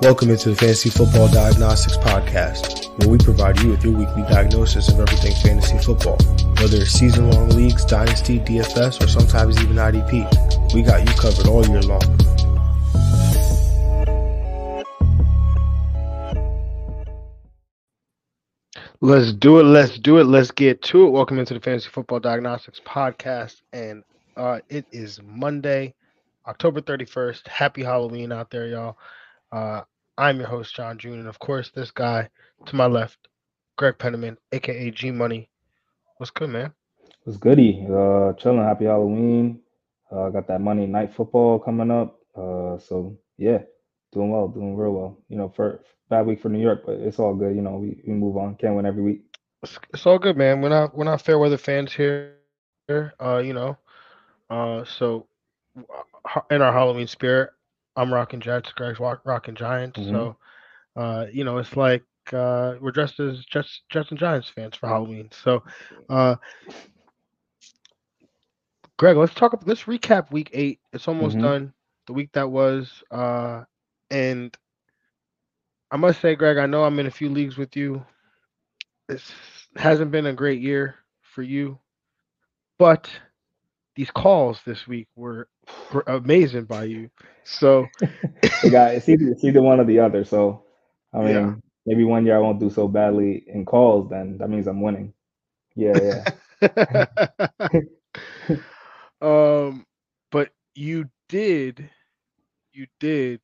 [0.00, 4.88] Welcome into the Fantasy Football Diagnostics Podcast, where we provide you with your weekly diagnosis
[4.88, 6.16] of everything fantasy football.
[6.60, 11.46] Whether it's season long leagues, dynasty, DFS, or sometimes even IDP, we got you covered
[11.46, 12.00] all year long.
[19.00, 19.64] Let's do it.
[19.64, 20.24] Let's do it.
[20.24, 21.10] Let's get to it.
[21.10, 23.60] Welcome into the Fantasy Football Diagnostics Podcast.
[23.72, 24.04] And
[24.36, 25.94] uh, it is Monday,
[26.46, 27.48] October 31st.
[27.48, 28.96] Happy Halloween out there, y'all.
[29.52, 29.82] Uh,
[30.16, 31.18] I'm your host, John June.
[31.18, 32.28] And of course, this guy
[32.66, 33.28] to my left,
[33.76, 35.50] Greg Penniman, aka G Money.
[36.16, 36.72] What's good, man?
[37.24, 37.86] What's goody?
[37.86, 38.64] Uh, chilling.
[38.64, 39.60] Happy Halloween.
[40.10, 42.18] Uh, got that Monday night football coming up.
[42.34, 43.58] Uh, so yeah,
[44.12, 45.18] doing well, doing real well.
[45.28, 47.54] You know, for bad week for New York, but it's all good.
[47.54, 48.54] You know, we, we move on.
[48.56, 49.22] Can't win every week.
[49.62, 50.60] It's, it's all good, man.
[50.60, 52.34] We're not we're not fair weather fans here.
[52.88, 53.76] Uh, you know,
[54.50, 55.26] uh, so
[55.78, 57.50] uh, in our Halloween spirit,
[57.96, 60.00] I'm rocking Jets, Greg's rocking Giants.
[60.00, 60.10] Mhm.
[60.10, 60.36] So,
[60.96, 64.88] uh, you know, it's like uh, we're dressed as Jets, Jets and Giants fans for
[64.88, 65.30] Halloween.
[65.32, 65.62] So,
[66.08, 66.36] uh,
[68.98, 69.60] Greg, let's talk.
[69.66, 70.80] Let's recap Week Eight.
[70.92, 71.40] It's almost Mhm.
[71.40, 71.72] done.
[72.06, 73.64] The week that was, uh,
[74.10, 74.56] and
[75.90, 78.04] I must say, Greg, I know I'm in a few leagues with you.
[79.08, 79.32] This
[79.76, 81.78] hasn't been a great year for you,
[82.78, 83.10] but
[83.96, 85.48] these calls this week were
[86.06, 87.10] amazing by you.
[87.44, 87.86] So,
[88.70, 90.24] got it's either it's either one or the other.
[90.24, 90.64] So
[91.12, 91.54] I mean, Yeah.
[91.86, 94.08] maybe one year I won't do so badly in calls.
[94.10, 95.12] Then that means I'm winning.
[95.74, 96.24] Yeah, yeah.
[99.20, 99.86] um,
[100.30, 101.90] but you did,
[102.72, 103.40] you did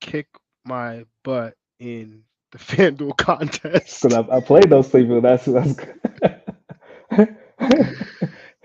[0.00, 0.28] kick
[0.64, 4.08] my butt in the FanDuel contest.
[4.08, 5.20] Because I, I played those people.
[5.20, 5.76] That's that's.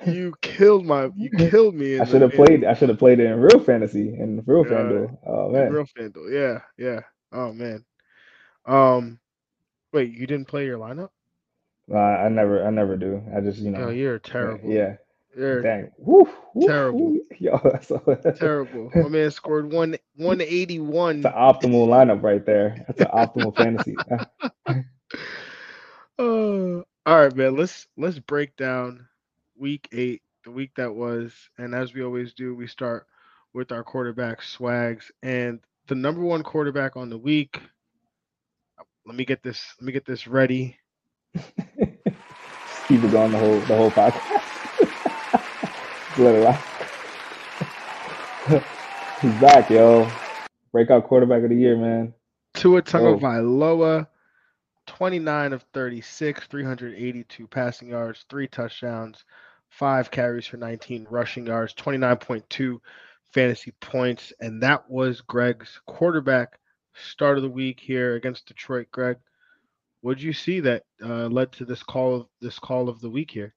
[0.06, 1.96] You killed my, you killed me.
[1.96, 2.64] In I should have played.
[2.66, 4.64] I should have played it in real fantasy in real.
[4.66, 5.18] FanDuel.
[5.26, 6.32] Oh man, real FanDuel.
[6.32, 7.02] Yeah, yeah.
[7.32, 7.86] Oh man.
[8.66, 9.20] Um,
[9.94, 11.10] wait, you didn't play your lineup?
[11.92, 13.22] Uh, I never, I never do.
[13.36, 14.70] I just, you know, No, you're terrible.
[14.70, 14.96] yeah.
[15.36, 15.92] You're Dang.
[15.98, 17.00] Woo, woo, Terrible.
[17.00, 17.22] woo.
[17.40, 18.92] Yo, that's a, terrible.
[18.94, 21.18] My man scored one 181.
[21.18, 22.84] It's an optimal lineup right there.
[22.88, 23.96] That's an optimal fantasy.
[26.20, 27.56] Uh, all right, man.
[27.56, 29.08] Let's let's break down
[29.62, 33.06] week eight, the week that was, and as we always do, we start
[33.54, 37.62] with our quarterback swags and the number one quarterback on the week.
[38.80, 39.64] Uh, let me get this.
[39.80, 40.78] Let me get this ready.
[42.88, 44.42] Keep it going the whole the whole podcast.
[46.10, 46.62] Just Let it rock.
[49.22, 50.10] He's back, yo.
[50.72, 52.14] Breakout quarterback of the year, man.
[52.56, 52.82] Tua Whoa.
[52.82, 54.08] Tagovailoa,
[54.88, 59.24] 29 of 36, 382 passing yards, three touchdowns,
[59.72, 62.78] five carries for 19 rushing yards, 29.2
[63.34, 66.60] fantasy points, and that was Greg's quarterback
[66.94, 68.88] start of the week here against Detroit.
[68.92, 69.18] Greg,
[70.02, 73.10] what did you see that uh, led to this call of this call of the
[73.10, 73.56] week here?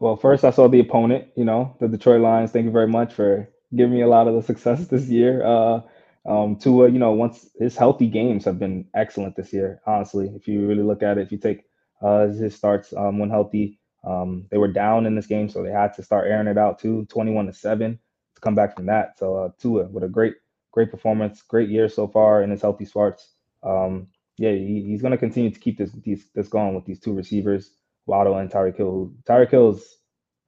[0.00, 2.50] Well, first I saw the opponent, you know, the Detroit Lions.
[2.50, 5.44] Thank you very much for giving me a lot of the success this year.
[5.44, 5.80] Uh,
[6.26, 9.80] um, Tua, you know, once his healthy games have been excellent this year.
[9.86, 11.62] Honestly, if you really look at it, if you take
[12.02, 15.70] uh, his starts um, when healthy, um, they were down in this game, so they
[15.70, 17.98] had to start airing it out too, 21 to seven
[18.36, 19.18] to come back from that.
[19.18, 20.34] So uh, Tua, with a great,
[20.70, 23.34] great performance, great year so far in his healthy starts.
[23.64, 24.06] Um,
[24.38, 27.14] yeah, he, he's going to continue to keep this, these, this going with these two
[27.14, 27.72] receivers,
[28.06, 29.12] Waddle and Tyreek Hill.
[29.24, 29.98] Tyreek Hill's,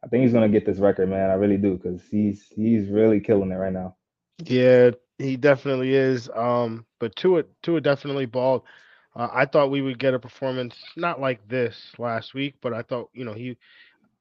[0.04, 1.30] I think he's going to get this record, man.
[1.30, 3.96] I really do, because he's he's really killing it right now.
[4.44, 6.30] Yeah, he definitely is.
[6.32, 8.62] Um, but Tua Tua definitely balled.
[9.14, 12.82] Uh, I thought we would get a performance not like this last week, but I
[12.82, 13.56] thought you know he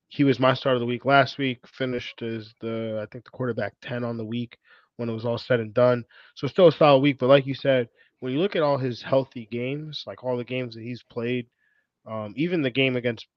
[0.09, 1.65] he was my start of the week last week.
[1.67, 4.57] Finished as the I think the quarterback ten on the week
[4.97, 6.05] when it was all said and done.
[6.35, 7.89] So still a solid week, but like you said,
[8.19, 11.47] when you look at all his healthy games, like all the games that he's played,
[12.07, 13.27] um, even the game against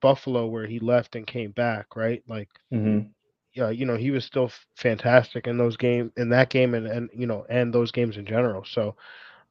[0.00, 2.22] Buffalo where he left and came back, right?
[2.28, 3.00] Like hmm
[3.54, 7.10] yeah, you know, he was still fantastic in those game in that game and and
[7.14, 8.64] you know and those games in general.
[8.64, 8.96] So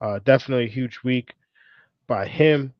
[0.01, 1.33] uh, definitely a huge week
[2.09, 2.73] by him.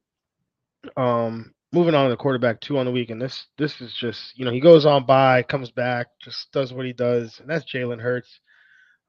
[0.98, 4.38] Um, moving on to the quarterback two on the week, and this this is just
[4.38, 7.72] you know he goes on by, comes back, just does what he does, and that's
[7.72, 8.42] Jalen Hurts.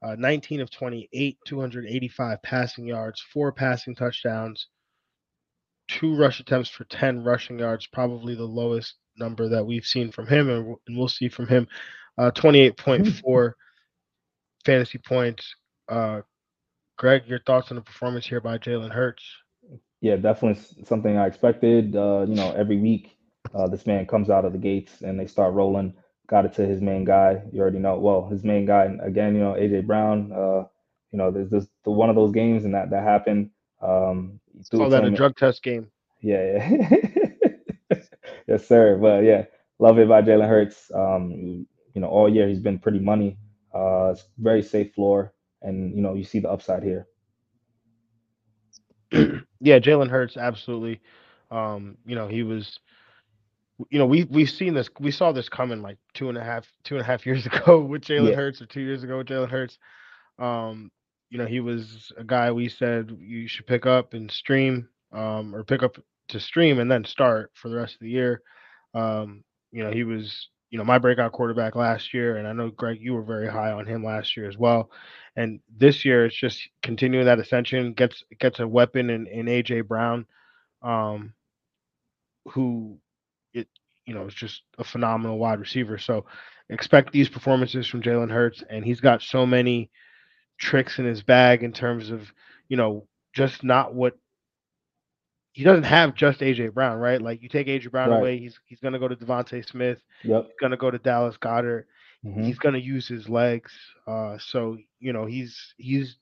[0.03, 4.67] Uh, 19 of 28, 285 passing yards, four passing touchdowns,
[5.87, 10.25] two rush attempts for 10 rushing yards, probably the lowest number that we've seen from
[10.25, 11.67] him, and, and we'll see from him.
[12.17, 13.51] Uh, 28.4
[14.65, 15.55] fantasy points.
[15.87, 16.21] Uh,
[16.97, 19.23] Greg, your thoughts on the performance here by Jalen Hurts?
[20.01, 21.95] Yeah, definitely something I expected.
[21.95, 23.17] Uh, you know, every week
[23.53, 25.93] uh, this man comes out of the gates and they start rolling.
[26.27, 27.41] Got it to his main guy.
[27.51, 27.97] You already know.
[27.99, 29.35] Well, his main guy again.
[29.35, 30.31] You know, AJ Brown.
[30.31, 30.65] Uh,
[31.11, 33.51] you know, there's just the, one of those games and that that happened.
[33.81, 34.39] Um,
[34.71, 35.91] Call that a drug test game.
[36.21, 37.97] Yeah, yeah.
[38.47, 38.97] yes, sir.
[38.97, 39.45] But yeah,
[39.79, 40.91] love it by Jalen Hurts.
[40.93, 43.37] Um, you know, all year he's been pretty money.
[43.73, 47.07] Uh, it's very safe floor, and you know, you see the upside here.
[49.59, 51.01] yeah, Jalen Hurts, absolutely.
[51.49, 52.79] Um, you know, he was
[53.89, 54.89] you know, we we've seen this.
[54.99, 57.81] We saw this coming like two and a half two and a half years ago
[57.81, 58.35] with Jalen yeah.
[58.35, 59.77] Hurts, or two years ago with Jalen Hurts.
[60.39, 60.91] Um,
[61.29, 65.55] you know, he was a guy we said you should pick up and stream, um,
[65.55, 65.97] or pick up
[66.29, 68.41] to stream and then start for the rest of the year.
[68.93, 72.69] Um, you know, he was you know my breakout quarterback last year, and I know
[72.71, 74.89] Greg, you were very high on him last year as well.
[75.35, 77.93] And this year, it's just continuing that ascension.
[77.93, 80.25] gets gets a weapon in in AJ Brown,
[80.81, 81.33] um,
[82.49, 82.97] who
[83.53, 83.67] it
[84.05, 85.97] you know is just a phenomenal wide receiver.
[85.97, 86.25] So
[86.69, 89.91] expect these performances from Jalen Hurts, and he's got so many
[90.57, 92.31] tricks in his bag in terms of
[92.69, 94.17] you know just not what
[95.53, 97.21] he doesn't have just AJ Brown, right?
[97.21, 98.19] Like you take AJ Brown right.
[98.19, 99.99] away, he's he's gonna go to DeVonta Smith.
[100.23, 100.45] Yep.
[100.45, 101.85] He's gonna go to Dallas Goedert.
[102.25, 102.43] Mm-hmm.
[102.43, 103.71] He's gonna use his legs.
[104.07, 106.17] Uh, so you know he's he's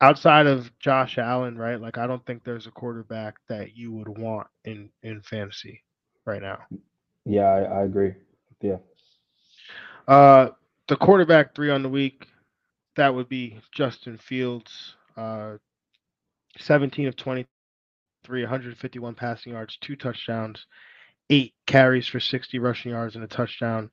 [0.00, 1.80] outside of Josh Allen, right?
[1.80, 5.82] Like I don't think there's a quarterback that you would want in in fantasy
[6.24, 6.58] right now.
[7.24, 8.14] Yeah, I, I agree.
[8.60, 8.76] Yeah.
[10.06, 10.50] Uh,
[10.88, 12.26] the quarterback three on the week,
[12.96, 14.94] that would be Justin Fields.
[15.16, 15.56] Uh,
[16.58, 17.46] 17 of 23,
[18.28, 20.66] 151 passing yards, two touchdowns,
[21.30, 23.90] eight carries for 60 rushing yards and a touchdown.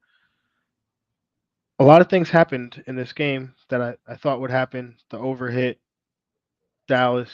[1.79, 4.95] A lot of things happened in this game that I, I thought would happen.
[5.09, 5.77] The overhit,
[6.87, 7.29] Dallas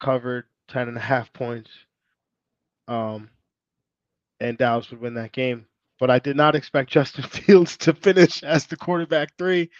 [0.00, 1.70] covered 10 and a half points.
[2.88, 3.28] Um,
[4.40, 5.66] and Dallas would win that game.
[5.98, 9.70] But I did not expect Justin Fields to finish as the quarterback three.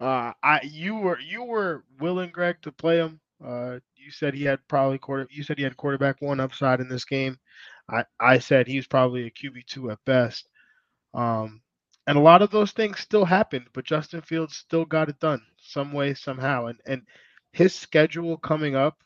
[0.00, 3.20] Uh, I you were you were willing, Greg, to play him.
[3.44, 5.26] Uh, you said he had probably quarter.
[5.30, 7.38] You said he had quarterback one upside in this game.
[7.90, 10.48] I I said he was probably a QB two at best.
[11.14, 11.62] Um,
[12.06, 15.42] and a lot of those things still happened, but Justin Fields still got it done
[15.60, 16.66] some way somehow.
[16.66, 17.02] And and
[17.52, 19.02] his schedule coming up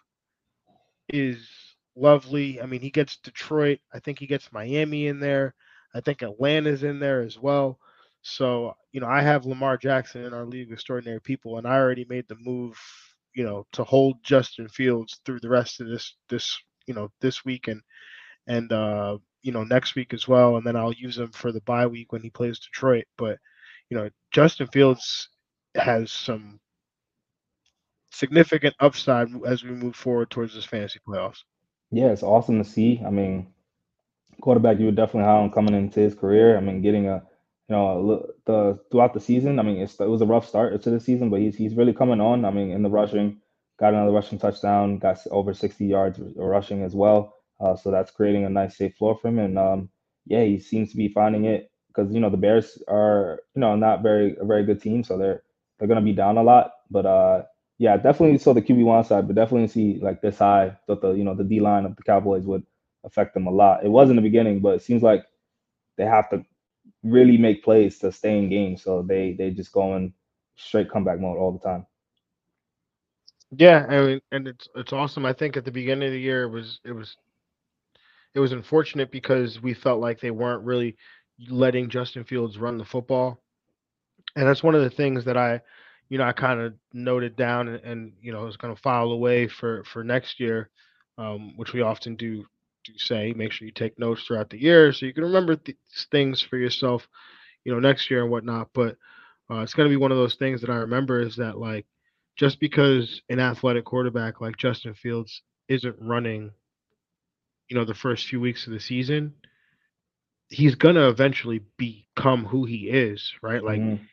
[1.08, 1.48] is
[1.96, 2.60] lovely.
[2.60, 3.80] I mean, he gets Detroit.
[3.92, 5.54] I think he gets Miami in there.
[5.94, 7.78] I think Atlanta's in there as well.
[8.22, 11.76] So, you know, I have Lamar Jackson in our League of Extraordinary People, and I
[11.76, 12.78] already made the move,
[13.38, 16.58] you know, to hold Justin Fields through the rest of this this,
[16.88, 17.80] you know, this week and
[18.48, 20.56] and uh, you know, next week as well.
[20.56, 23.04] And then I'll use him for the bye week when he plays Detroit.
[23.16, 23.38] But,
[23.90, 25.28] you know, Justin Fields
[25.76, 26.58] has some
[28.10, 31.44] significant upside as we move forward towards this fantasy playoffs.
[31.92, 33.00] Yeah, it's awesome to see.
[33.06, 33.46] I mean,
[34.40, 36.56] quarterback you would definitely have him coming into his career.
[36.56, 37.22] I mean, getting a
[37.68, 39.58] you know the throughout the season.
[39.58, 42.20] I mean, it was a rough start to the season, but he's he's really coming
[42.20, 42.44] on.
[42.44, 43.40] I mean, in the rushing,
[43.78, 47.34] got another rushing touchdown, got over 60 yards rushing as well.
[47.60, 49.38] Uh, so that's creating a nice safe floor for him.
[49.38, 49.88] And um,
[50.26, 53.76] yeah, he seems to be finding it because you know the Bears are you know
[53.76, 55.42] not very a very good team, so they're
[55.78, 56.72] they're gonna be down a lot.
[56.90, 57.42] But uh,
[57.78, 61.12] yeah, definitely saw the QB one side, but definitely see like this high that the
[61.12, 62.64] you know the D line of the Cowboys would
[63.04, 63.84] affect them a lot.
[63.84, 65.24] It was in the beginning, but it seems like
[65.96, 66.44] they have to
[67.02, 68.82] really make plays to stay in games.
[68.82, 70.12] So they they just go in
[70.56, 71.86] straight comeback mode all the time.
[73.50, 75.24] Yeah, I mean, and it's it's awesome.
[75.26, 77.16] I think at the beginning of the year it was it was
[78.34, 80.96] it was unfortunate because we felt like they weren't really
[81.48, 83.40] letting Justin Fields run the football.
[84.36, 85.60] And that's one of the things that I
[86.08, 89.10] you know, I kind of noted down and, and, you know, was going to file
[89.12, 90.70] away for for next year,
[91.18, 92.44] um, which we often do
[92.92, 93.32] do say.
[93.36, 95.76] Make sure you take notes throughout the year so you can remember these
[96.10, 97.06] things for yourself,
[97.64, 98.70] you know, next year and whatnot.
[98.74, 98.96] But
[99.50, 101.86] uh, it's going to be one of those things that I remember is that like
[102.36, 106.50] just because an athletic quarterback like Justin Fields isn't running,
[107.68, 109.34] you know, the first few weeks of the season,
[110.48, 113.62] he's gonna eventually become who he is, right?
[113.62, 114.04] Like, mm-hmm.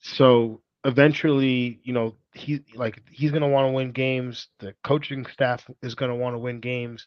[0.00, 4.48] so eventually, you know, he like he's going to want to win games.
[4.60, 7.06] The coaching staff is going to want to win games,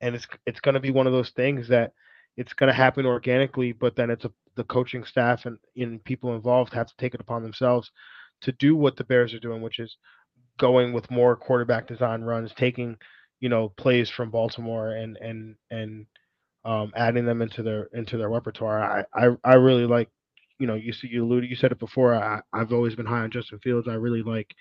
[0.00, 1.92] and it's it's going to be one of those things that
[2.36, 3.72] it's going to happen organically.
[3.72, 7.20] But then it's a, the coaching staff and, and people involved have to take it
[7.20, 7.90] upon themselves
[8.42, 9.96] to do what the Bears are doing, which is
[10.58, 12.96] going with more quarterback design runs, taking
[13.40, 16.06] you know plays from Baltimore and and and
[16.64, 18.82] um, adding them into their into their repertoire.
[18.82, 20.08] I I, I really like
[20.58, 22.14] you know, you see, you alluded, you said it before.
[22.14, 23.88] I, I've always been high on Justin Fields.
[23.88, 24.54] I really like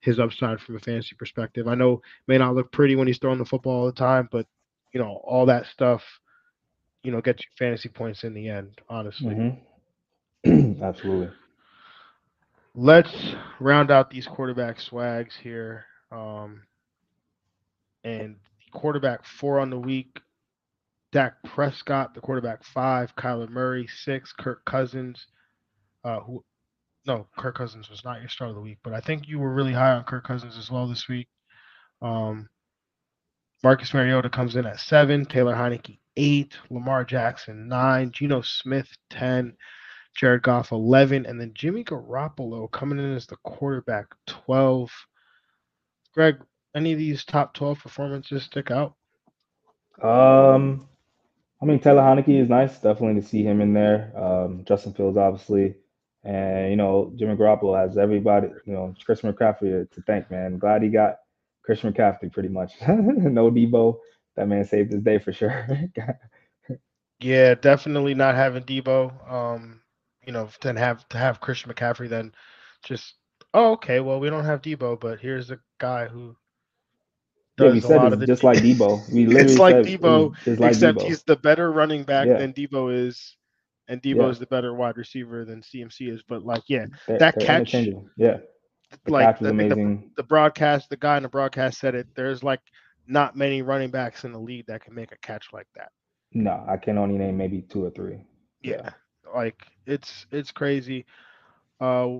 [0.00, 1.68] his upside from a fantasy perspective.
[1.68, 4.46] I know may not look pretty when he's throwing the football all the time, but
[4.92, 6.02] you know, all that stuff,
[7.02, 8.80] you know, gets you fantasy points in the end.
[8.88, 9.34] Honestly,
[10.46, 10.82] mm-hmm.
[10.84, 11.30] absolutely.
[12.74, 15.84] let's round out these quarterback swags here.
[16.10, 16.62] Um,
[18.04, 18.36] and
[18.72, 20.20] quarterback four on the week,
[21.12, 25.26] Dak Prescott, the quarterback five, Kyler Murray six, Kirk Cousins,
[26.04, 26.44] uh, who
[27.06, 29.52] no, Kirk Cousins was not your start of the week, but I think you were
[29.52, 31.28] really high on Kirk Cousins as well this week.
[32.00, 32.48] Um,
[33.62, 39.56] Marcus Mariota comes in at seven, Taylor Heinicke eight, Lamar Jackson nine, Geno Smith ten,
[40.16, 44.90] Jared Goff eleven, and then Jimmy Garoppolo coming in as the quarterback twelve.
[46.12, 46.36] Greg,
[46.74, 48.94] any of these top twelve performances stick out?
[50.02, 50.88] Um,
[51.60, 54.12] I mean Taylor Heinicke is nice, definitely to see him in there.
[54.16, 55.76] Um, Justin Fields obviously,
[56.24, 58.48] and you know Jimmy Garoppolo has everybody.
[58.66, 60.58] You know Chris McCaffrey to thank, man.
[60.58, 61.18] Glad he got
[61.64, 62.72] Chris McCaffrey pretty much.
[62.88, 63.98] no Deebo.
[64.36, 65.66] that man saved his day for sure.
[67.20, 69.30] yeah, definitely not having Deebo.
[69.30, 69.80] Um,
[70.26, 72.32] you know, to have to have Christian McCaffrey, then
[72.84, 73.14] just
[73.54, 76.34] oh, okay, well, we don't have Deebo, but here's a guy who
[77.56, 79.12] does yeah, we said it's just like Deebo.
[79.12, 81.06] We literally it's like Deebo, it's like except Deebo.
[81.06, 82.38] he's the better running back Yeah.
[82.38, 83.36] than Deebo is,
[83.88, 84.28] and Deebo Yeah.
[84.28, 86.22] is the better wide receiver than CMC is.
[86.26, 87.74] But like, yeah, They're- that they're catch-
[88.16, 88.38] Yeah,
[89.04, 90.10] the like catch was I think the, amazing.
[90.16, 92.08] the broadcast, the guy in the broadcast said it.
[92.14, 92.60] There's like
[93.06, 95.90] not many running backs in the league that can make a catch like that.
[96.32, 98.24] No, I can only name maybe two or three.
[98.62, 98.90] Yeah,
[99.34, 101.04] like it's it's crazy.
[101.80, 102.18] Uh,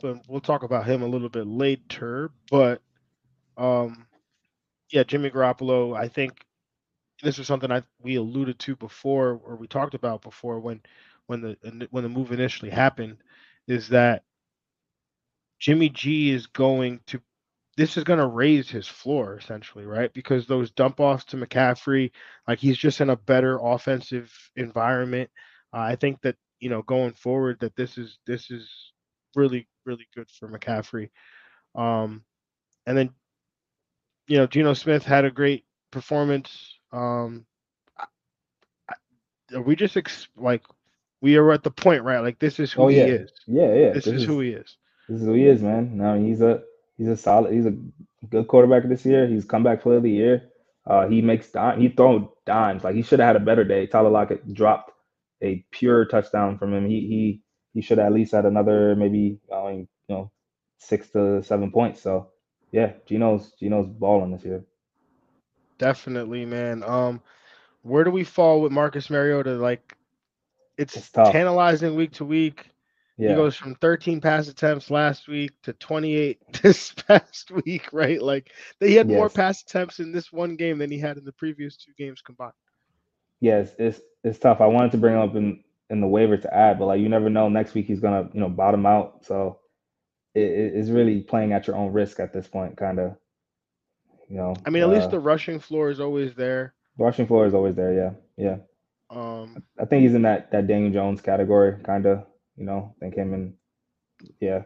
[0.00, 2.30] but we'll talk about him a little bit later.
[2.50, 2.80] But
[3.56, 4.06] um,
[4.90, 5.96] yeah, Jimmy Garoppolo.
[5.96, 6.44] I think
[7.22, 10.80] this was something I we alluded to before, or we talked about before when
[11.26, 13.18] when the when the move initially happened,
[13.66, 14.22] is that
[15.58, 17.20] Jimmy G is going to.
[17.76, 20.12] This is going to raise his floor essentially, right?
[20.12, 22.10] Because those dump offs to McCaffrey,
[22.48, 25.30] like he's just in a better offensive environment.
[25.72, 28.68] Uh, I think that you know going forward that this is this is
[29.36, 31.10] really really good for McCaffrey.
[31.76, 32.24] Um,
[32.86, 33.10] and then
[34.26, 36.78] you know Geno Smith had a great performance.
[36.92, 37.46] Um,
[37.96, 38.06] I-
[38.88, 40.64] I- are we just ex- like
[41.20, 42.20] we are at the point right?
[42.20, 43.30] Like this is who Oh he is.
[43.46, 43.90] yeah, yeah.
[43.92, 44.77] This, is, who he is.
[45.08, 45.96] This is who he is, man.
[45.96, 46.62] No, he's a
[46.96, 47.52] he's a solid.
[47.52, 47.74] He's a
[48.28, 49.26] good quarterback this year.
[49.26, 50.50] He's comeback player of the year.
[50.86, 51.80] Uh, he makes dime.
[51.80, 52.84] He thrown dimes.
[52.84, 53.86] Like he should have had a better day.
[53.86, 54.92] Tyler Lockett dropped
[55.42, 56.86] a pure touchdown from him.
[56.86, 57.42] He he
[57.74, 60.32] he should at least had another maybe I mean, you know
[60.78, 62.02] six to seven points.
[62.02, 62.28] So
[62.72, 64.64] yeah, Geno's Geno's balling this year.
[65.78, 66.82] Definitely, man.
[66.82, 67.22] Um,
[67.82, 69.54] where do we fall with Marcus Mariota?
[69.54, 69.96] Like,
[70.76, 72.70] it's, It's tantalizing week to week.
[73.18, 78.22] He goes from 13 pass attempts last week to 28 this past week, right?
[78.22, 79.32] Like, he had more Yes.
[79.34, 82.52] pass attempts in this one game than he had in the previous two games combined.
[83.40, 84.60] yes, it's it's tough.
[84.60, 87.30] I wanted to bring up in in the waiver to add, but like you never
[87.30, 87.48] know.
[87.48, 89.24] Next week he's gonna you know bottom out.
[89.24, 89.58] So
[90.34, 93.16] it, it- it's really playing at your own risk at this point, kind of.
[94.28, 94.54] You know.
[94.66, 96.74] I mean, at least uh, the rushing floor is always there.
[96.98, 97.94] the rushing floor is always there.
[97.94, 98.56] Yeah, yeah.
[99.10, 102.26] Um, I think he's in that that Daniel Jones category, kind of.
[102.58, 103.54] You know, I think him and
[104.40, 104.64] yeah,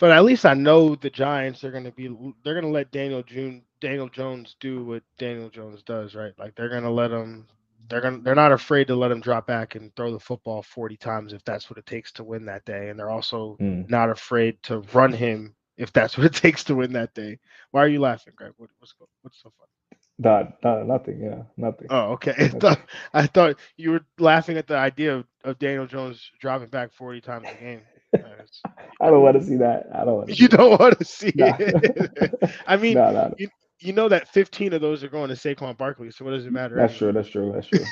[0.00, 2.08] but at least I know the Giants are going to be
[2.44, 6.34] they're going to let Daniel June Daniel Jones do what Daniel Jones does, right?
[6.38, 7.46] Like they're going to let him
[7.88, 10.62] they're going to they're not afraid to let him drop back and throw the football
[10.62, 13.88] 40 times if that's what it takes to win that day and they're also Mm.
[13.88, 17.38] not afraid to run him if that's what it takes to win that day.
[17.72, 18.52] Why are you laughing, Greg?
[18.58, 19.71] What, what's what's so funny?
[20.18, 21.20] That, that, nothing.
[21.20, 21.90] Yeah, nothing.
[21.90, 22.34] Oh, okay.
[22.38, 22.80] I thought,
[23.12, 27.20] I thought you were laughing at the idea of, of Daniel Jones dropping back 40
[27.20, 27.82] times a game.
[29.00, 29.86] I don't want to see that.
[29.94, 30.16] I don't.
[30.16, 31.58] wanna see You don't want to see Nah.
[31.58, 32.32] it.
[32.66, 33.34] I mean, no, no,
[33.80, 36.52] you know that 15 of those are going to Saquon Barkley, so what does it
[36.52, 36.78] matter?
[36.78, 37.12] that's true.
[37.12, 37.52] That's true.
[37.52, 37.90] That's true.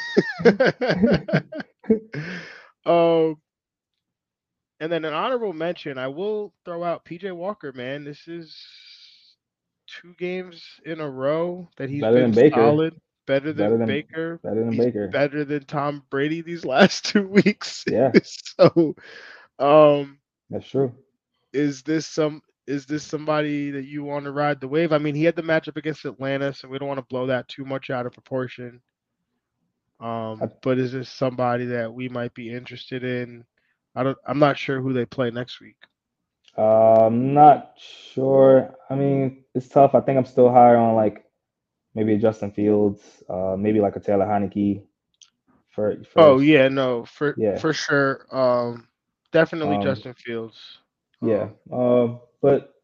[2.86, 3.36] um,
[4.80, 7.72] and then an honorable mention, I will throw out PJ Walker.
[7.72, 8.56] Man, this is
[10.00, 12.56] two games in a row that he's Better been than Baker.
[12.60, 15.08] solid, better than, Better than- Baker, Better than He's Baker.
[15.08, 17.84] better than Tom Brady these last two weeks.
[17.86, 18.12] Yeah.
[18.24, 18.94] so,
[19.58, 20.18] um,
[20.50, 20.92] That's true.
[21.52, 24.92] is this some is this somebody that you want to ride the wave?
[24.92, 27.48] I mean, he had the matchup against Atlanta, so we don't want to blow that
[27.48, 28.80] too much out of proportion.
[29.98, 33.44] Um, I- but is this somebody that we might be interested in?
[33.96, 34.16] I don't.
[34.26, 35.76] I'm not sure who they play next week.
[36.56, 38.74] Uh, I'm not sure.
[38.90, 39.94] I mean, it's tough.
[39.94, 41.24] I think I'm still higher on like
[41.94, 44.82] maybe a Justin Fields, uh, maybe like a Taylor Heinicke.
[45.70, 47.56] For, Oh yeah, no, for Yeah.
[47.58, 48.26] for sure.
[48.32, 48.88] Um,
[49.32, 50.78] definitely Um, Justin Fields.
[51.22, 51.50] Yeah.
[51.72, 52.74] Um, Um, but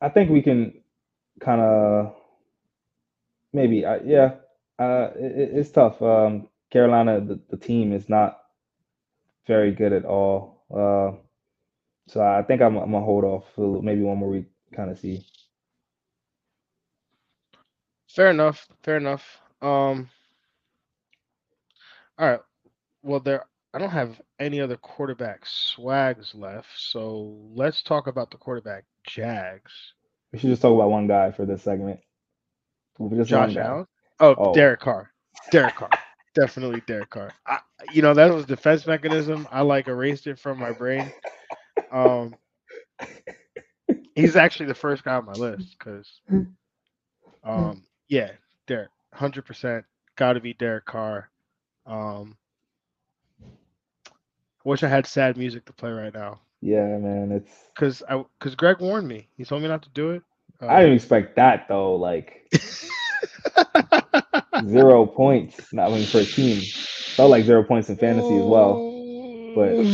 [0.00, 0.82] I think we can
[1.40, 2.16] kind of
[3.52, 4.36] maybe, uh, yeah.
[4.78, 6.00] Uh, it- it's tough.
[6.02, 8.40] Um, Carolina, the, the team is not
[9.46, 10.64] very good at all.
[10.70, 11.18] Uh,
[12.08, 14.98] so I think I'm, I'm gonna hold off for maybe one more week, kind of
[14.98, 15.24] see.
[18.08, 18.66] Fair enough.
[18.82, 19.38] Fair enough.
[19.62, 20.08] Um.
[22.18, 22.40] All right.
[23.02, 23.44] Well, there.
[23.74, 29.72] I don't have any other quarterback swags left, so let's talk about the quarterback jags.
[30.32, 32.00] We should just talk about one guy for this segment.
[33.14, 33.86] Just Josh Allen.
[34.20, 35.12] Oh, oh, Derek Carr.
[35.52, 35.90] Derek Carr.
[36.34, 37.30] Definitely Derek Carr.
[37.46, 37.58] I,
[37.92, 39.46] you know that was defense mechanism.
[39.52, 41.12] I like erased it from my brain.
[41.90, 42.36] Um,
[44.14, 46.20] he's actually the first guy on my list because,
[47.44, 48.32] um, yeah,
[48.66, 49.84] Derek, hundred percent,
[50.16, 51.30] got to be Derek Carr.
[51.86, 52.36] Um,
[54.64, 56.40] wish I had sad music to play right now.
[56.60, 59.28] Yeah, man, it's because I because Greg warned me.
[59.36, 60.22] He told me not to do it.
[60.60, 61.94] Um, I didn't expect that though.
[61.96, 62.48] Like
[64.66, 65.72] zero points.
[65.72, 66.60] Not mean for a team.
[67.16, 68.86] Felt like zero points in fantasy as well.
[69.54, 69.84] But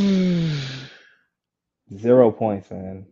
[1.97, 3.07] zero points, man.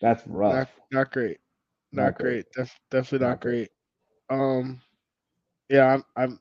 [0.00, 0.54] That's rough.
[0.54, 1.38] Not, not great.
[1.92, 2.30] Not, not great.
[2.30, 2.46] great.
[2.56, 3.70] Def, definitely not, not great.
[4.28, 4.40] great.
[4.40, 4.80] Um
[5.68, 6.40] yeah, I'm I'm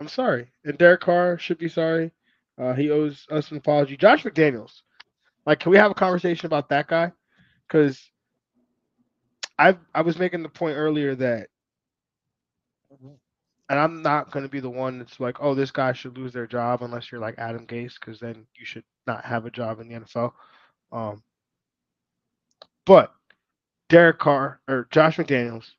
[0.00, 0.48] I'm sorry.
[0.64, 2.12] And Derek Carr should be sorry.
[2.58, 3.96] Uh, he owes us an apology.
[3.96, 4.82] Josh McDaniels.
[5.44, 7.12] Like, can we have a conversation about that guy?
[7.66, 8.02] Because
[9.58, 11.48] I I was making the point earlier that,
[13.68, 16.32] and I'm not going to be the one that's like, oh, this guy should lose
[16.32, 19.80] their job unless you're like Adam Gase, because then you should not have a job
[19.80, 20.32] in the NFL.
[20.92, 21.22] Um,
[22.84, 23.12] but
[23.88, 25.72] Derek Carr or Josh McDaniels,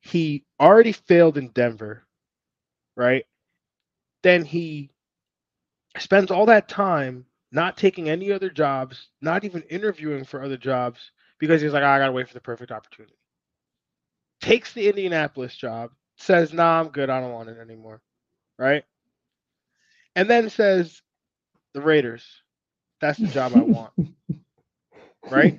[0.00, 2.04] he already failed in Denver,
[2.96, 3.24] right?
[4.22, 4.90] Then he
[5.98, 11.12] spends all that time not taking any other jobs, not even interviewing for other jobs
[11.38, 13.16] because he's like, oh, I gotta wait for the perfect opportunity.
[14.40, 17.10] Takes the Indianapolis job, says, Nah, I'm good.
[17.10, 18.00] I don't want it anymore.
[18.58, 18.84] Right?
[20.16, 21.02] And then says,
[21.74, 22.24] The Raiders,
[23.00, 23.92] that's the job I want.
[25.30, 25.56] right?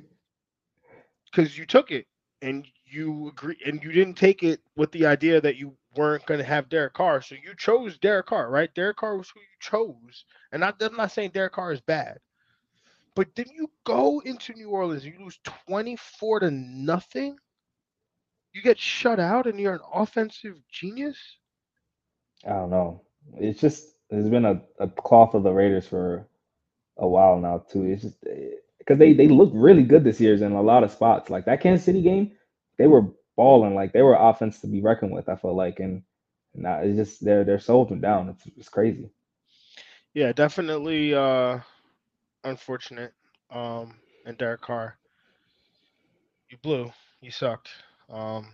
[1.32, 2.06] Because you took it
[2.42, 6.40] and you agree and you didn't take it with the idea that you weren't going
[6.40, 7.22] to have Derek Carr.
[7.22, 8.74] So you chose Derek Carr, right?
[8.76, 10.26] Derek Carr was who you chose.
[10.52, 12.20] And not, I'm not saying Derek Carr is bad.
[13.16, 15.40] But then you go into New Orleans, you lose
[15.70, 17.38] 24 to nothing.
[18.56, 21.18] You get shut out and you're an offensive genius.
[22.46, 23.02] I don't know.
[23.38, 26.26] It's just there's been a, a cloth of the Raiders for
[26.98, 27.84] a while now too.
[27.84, 28.26] It's just
[28.80, 31.30] because they they look really good this year in a lot of spots.
[31.30, 32.32] Like that Kansas City game,
[32.78, 33.76] they were balling.
[33.76, 35.28] Like they were offense to be reckoned with.
[35.28, 36.04] I felt like, and
[36.54, 38.30] now it's just they're they're so sold down.
[38.30, 39.10] It's it's crazy.
[40.14, 41.60] Yeah, definitely uh
[42.46, 43.12] unfortunate.
[43.50, 44.98] Um, and Derek Carr,
[46.50, 46.94] you blew.
[47.20, 47.70] You sucked.
[48.10, 48.48] Um,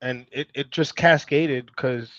[0.00, 2.10] and it it just cascaded because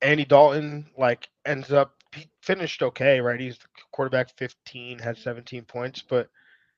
[0.00, 3.40] Andy Dalton like ends up he finished okay, right?
[3.40, 6.28] He's the quarterback 15, had 17 points, but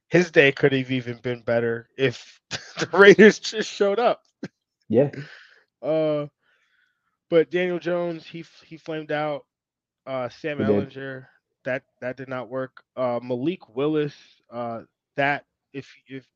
[0.09, 4.23] his day could have even been better if the Raiders just showed up.
[4.88, 5.11] Yeah.
[5.83, 6.27] Uh,
[7.31, 9.45] but Daniel Jones, he he flamed out.
[10.07, 11.27] Uh, Sam he Ehlinger, did.
[11.64, 12.83] that that did not work.
[12.97, 14.14] Uh, Malik Willis,
[14.51, 14.83] uh,
[15.17, 16.27] that if if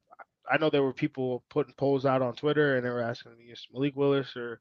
[0.50, 3.46] I know there were people putting polls out on Twitter and they were asking me,
[3.46, 4.60] is Malik Willis or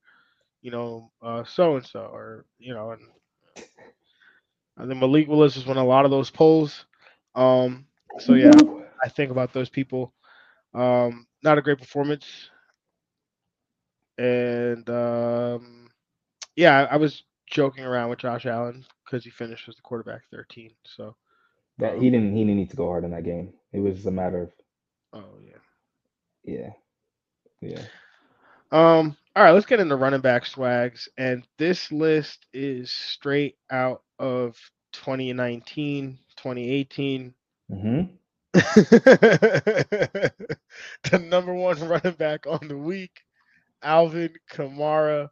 [0.62, 3.02] you know uh, so and so or you know and
[4.78, 6.86] I think Malik Willis was one of a lot of those polls.
[7.36, 7.86] Um,
[8.20, 8.52] so yeah,
[9.04, 10.14] I think about those people.
[10.74, 12.50] Um, not a great performance.
[14.18, 15.90] And um,
[16.56, 20.24] yeah, I, I, was joking around with Josh Allen because he finished as the quarterback
[20.32, 20.72] 13.
[20.84, 21.16] So
[21.78, 23.54] that um, he didn't he didn't need to go hard in that game.
[23.74, 24.52] It was a matter of
[25.14, 25.58] oh yeah.
[26.48, 26.72] Yeah.
[27.62, 27.84] Yeah.
[28.72, 31.08] Um, all right, let's get into running back swags.
[31.18, 34.58] And this list is straight out of
[34.94, 37.34] 2019, 2018.
[37.72, 38.02] Mm-hmm.
[38.54, 40.32] the
[41.20, 43.22] number one running back on the week,
[43.84, 45.30] Alvin Kamara,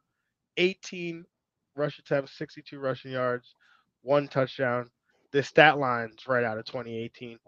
[0.58, 1.26] 18
[1.76, 3.56] rush attempts, 62 rushing yards,
[4.02, 4.90] one touchdown.
[5.32, 7.40] The stat line's right out of 2018.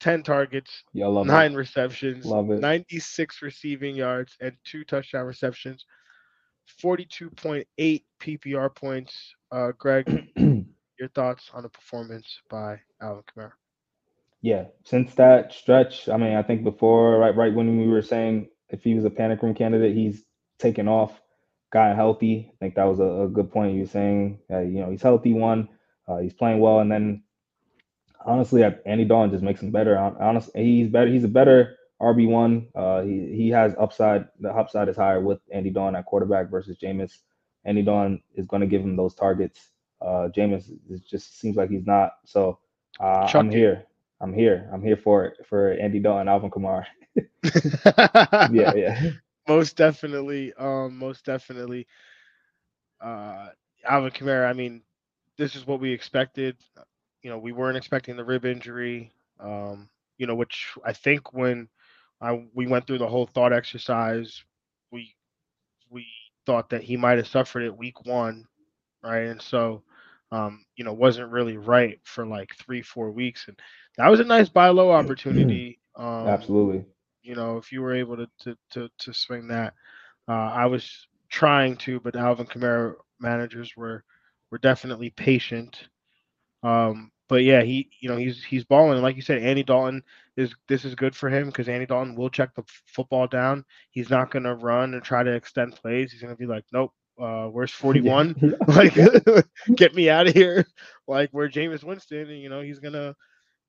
[0.00, 1.56] 10 targets, yeah, nine it.
[1.56, 2.60] receptions, love it.
[2.60, 5.84] 96 receiving yards, and two touchdown receptions.
[6.82, 9.34] 42.8 PPR points.
[9.52, 10.28] Uh, Greg,
[10.98, 13.52] your thoughts on the performance by Alvin Kamara?
[14.42, 18.48] Yeah, since that stretch, I mean, I think before, right, right when we were saying
[18.70, 20.24] if he was a panic room candidate, he's
[20.58, 21.20] taken off,
[21.72, 22.50] gotten healthy.
[22.50, 24.38] I think that was a, a good point you were saying.
[24.50, 25.34] Uh, you know, he's healthy.
[25.34, 25.68] One,
[26.08, 27.22] uh, he's playing well, and then
[28.24, 29.96] honestly, Andy Dalton just makes him better.
[29.98, 31.10] Honestly, he's better.
[31.10, 32.68] He's a better RB one.
[32.74, 34.26] Uh, he he has upside.
[34.40, 37.12] The upside is higher with Andy Dalton at quarterback versus Jameis.
[37.64, 39.70] Andy Dalton is going to give him those targets.
[40.00, 40.70] Uh, Jameis
[41.08, 42.12] just seems like he's not.
[42.24, 42.58] So
[43.00, 43.86] Uh, I'm here.
[44.20, 44.68] I'm here.
[44.72, 46.86] I'm here for it for Andy Dalton, Alvin Kamara.
[48.48, 49.10] Yeah, yeah.
[49.48, 50.52] most definitely.
[50.54, 51.86] Um, most definitely.
[53.00, 53.48] Uh,
[53.84, 54.48] Alvin Kamara.
[54.48, 54.82] I mean,
[55.36, 56.56] this is what we expected.
[57.22, 59.12] You know, we weren't expecting the rib injury.
[59.38, 61.68] Um, you know, which I think when
[62.20, 64.42] I we went through the whole thought exercise,
[64.90, 65.14] we
[65.90, 66.06] we
[66.46, 68.46] thought that he might have suffered it week one,
[69.02, 69.26] right?
[69.26, 69.82] And so,
[70.30, 73.58] um, you know, wasn't really right for like three, four weeks, and
[73.96, 75.78] that was a nice buy low opportunity.
[75.96, 76.84] Um, Absolutely.
[77.22, 79.74] you know, if you were able to to to, to swing that,
[80.28, 84.04] uh, I was trying to, but Alvin Kamara managers were
[84.50, 85.88] were definitely patient.
[86.62, 88.94] Um, but yeah, he you know he's he's balling.
[88.94, 90.02] And like you said, Andy Dalton
[90.36, 93.64] is this is good for him because Andy Dalton will check the f- football down.
[93.90, 96.12] He's not gonna run and try to extend plays.
[96.12, 96.92] He's gonna be like, nope.
[97.20, 98.34] Uh, where's 41?
[98.40, 98.94] Yeah, like,
[99.76, 100.66] get me out of here.
[101.06, 103.14] Like, where Jameis Winston, and you know, he's gonna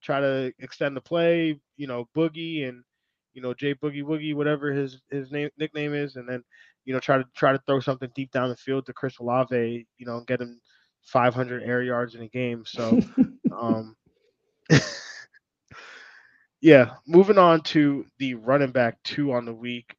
[0.02, 1.60] try to extend the play.
[1.78, 2.84] You know, Boogie and
[3.34, 6.44] you know Jay Boogie Woogie, whatever his his name nickname is, and then
[6.86, 9.88] you know try to try to throw something deep down the field to Chris Olave.
[9.98, 10.60] You know, and get him
[11.04, 12.64] 500 air yards in a game.
[12.66, 13.00] So,
[13.58, 13.96] um,
[16.62, 19.96] yeah, moving on to the running back two on the week.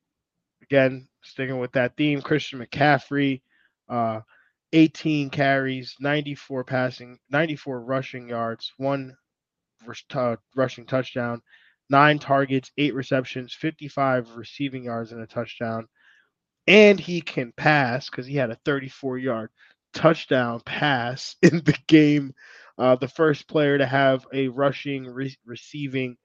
[0.62, 3.42] Again, sticking with that theme, Christian McCaffrey,
[3.88, 4.20] uh,
[4.72, 9.14] 18 carries, 94 passing, 94 rushing yards, one
[10.14, 11.42] uh, rushing touchdown,
[11.90, 15.86] nine targets, eight receptions, 55 receiving yards, and a touchdown.
[16.66, 19.50] And he can pass because he had a 34 yard
[19.92, 22.34] touchdown pass in the game.
[22.78, 26.16] Uh, the first player to have a rushing, re- receiving,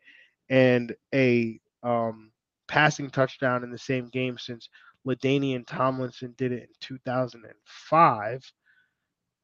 [0.50, 2.32] and a um,
[2.68, 4.70] passing touchdown in the same game since
[5.06, 8.52] LaDainian Tomlinson did it in 2005.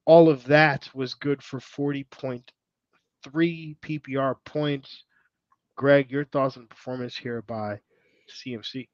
[0.06, 2.44] All of that was good for 40.3
[3.80, 5.04] PPR points.
[5.76, 7.80] Greg, your thoughts on performance here by
[8.30, 8.88] CMC?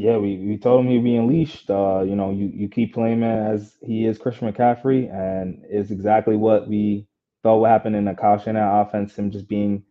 [0.00, 1.70] Yeah, we, we told him he'd be unleashed.
[1.70, 6.36] Uh, you know, you, you keep playing as he is Christian McCaffrey, and it's exactly
[6.36, 7.06] what we
[7.44, 9.84] thought would happen in the Kyle Shanahan offense, him just being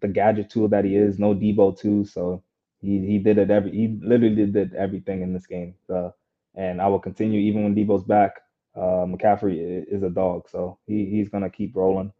[0.00, 2.04] the gadget tool that he is, no Deebo too.
[2.06, 2.44] So
[2.80, 5.76] he he did it every he literally did everything in this game.
[5.92, 6.10] Uh,
[6.56, 8.42] and I will continue even when Deebo's back.
[8.76, 12.12] Uh, McCaffrey is a dog, so he he's gonna keep rolling.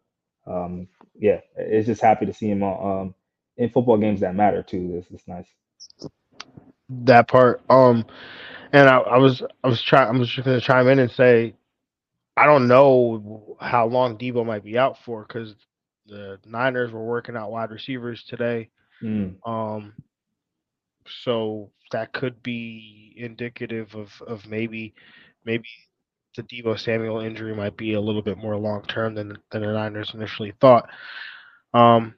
[0.47, 3.14] Um, yeah, it's just happy to see him um,
[3.59, 4.92] in football games that matter too.
[4.92, 5.49] This is nice.
[7.05, 7.61] That part.
[7.70, 8.05] Um,
[8.72, 11.55] and I, I was I was trying I'm just gonna chime in and say
[12.37, 15.55] I don't know how long Deebo might be out for because
[16.07, 18.70] the Niners were working out wide receivers today.
[19.02, 19.94] Mm, Um,
[21.24, 24.94] so that could be indicative of of maybe
[25.44, 25.68] maybe
[26.37, 29.72] the Deebo Samuel injury might be a little bit more long term than than the
[29.72, 30.88] Niners initially thought.
[31.74, 32.14] Um,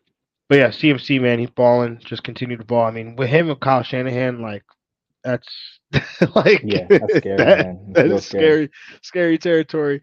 [0.48, 2.00] but yeah, CMC man, he's balling.
[2.04, 2.84] Just continue to ball.
[2.84, 4.64] I mean, with him and Kyle Shanahan, like
[5.22, 5.48] that's
[6.34, 7.36] like yeah, that's scary,
[7.92, 8.70] that, scary,
[9.02, 10.02] scary territory.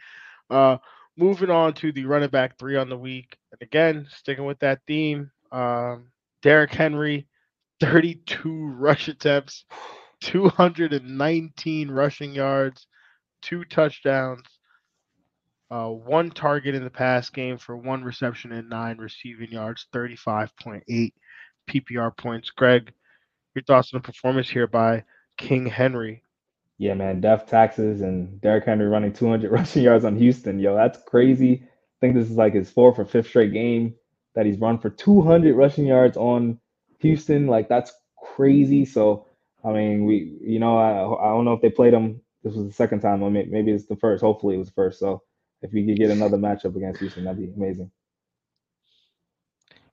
[0.50, 0.78] Uh,
[1.18, 4.80] moving on to the running back three on the week, and again sticking with that
[4.88, 6.08] theme, um,
[6.42, 7.28] Derrick Henry,
[7.80, 9.66] 32 rush attempts,
[10.22, 12.88] 219 rushing yards,
[13.42, 14.44] two touchdowns,
[15.72, 21.14] uh, one target in the pass game for one reception and nine receiving yards, 35.8
[21.70, 22.50] PPR points.
[22.50, 22.92] Greg,
[23.56, 25.04] your thoughts on the performance here by
[25.38, 26.24] King Henry?
[26.78, 30.60] Yeah, man, death taxes and Derrick Henry running 200 rushing yards on Houston.
[30.60, 31.64] Yo, that's crazy.
[31.64, 33.96] I think this is like his fourth or fifth straight game
[34.36, 36.60] that he's run for 200 rushing yards on
[37.00, 37.48] Houston.
[37.48, 38.84] Like that's crazy.
[38.84, 39.28] So,
[39.64, 42.20] I mean, we, you know, I, I don't know if they played him.
[42.44, 43.24] This was the second time.
[43.24, 44.22] I mean, maybe it's the first.
[44.22, 45.00] Hopefully, it was the first.
[45.00, 45.22] So,
[45.62, 47.92] if we could get another matchup against Houston, that'd be amazing.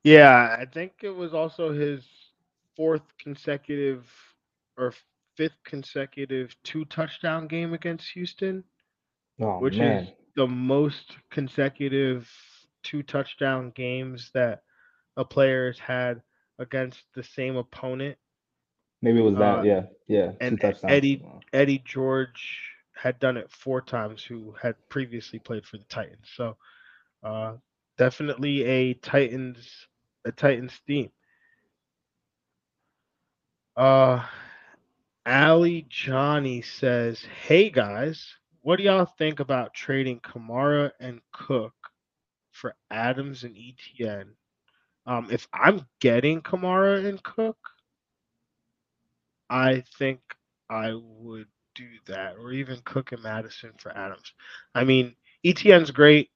[0.03, 2.05] Yeah, I think it was also his
[2.75, 4.05] fourth consecutive
[4.77, 4.93] or
[5.35, 8.63] fifth consecutive two touchdown game against Houston,
[9.39, 10.01] Oh which is
[10.35, 12.29] the most consecutive
[12.83, 14.63] two touchdown games that
[15.17, 16.21] a player has had
[16.59, 18.17] against the same opponent.
[19.01, 19.59] maybe it was that.
[19.59, 20.59] Uh, Yeah, yeah, and.
[20.87, 26.27] Eddie Eddie George had done it four times, who had previously played for the Titans.
[26.35, 26.57] So
[27.23, 27.53] uh,
[27.97, 29.87] definitely a Titans
[30.25, 31.11] a Titans theme.
[33.77, 34.25] Uh,
[35.25, 41.73] Ali Johnny says, "Hey guys, what do y'all think about trading Kamara and Cook
[42.51, 44.31] for Adams and ETN?
[45.05, 47.57] Um, if I'm getting Kamara and Cook,
[49.49, 50.19] I think
[50.69, 54.33] I would do that, or even Cook and Madison for Adams.
[54.75, 56.29] I mean, ETN's great.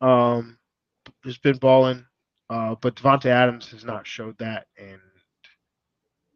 [0.00, 0.58] Um,
[1.24, 2.04] has been balling.
[2.50, 5.00] Uh, but Davante Adams has not showed that, and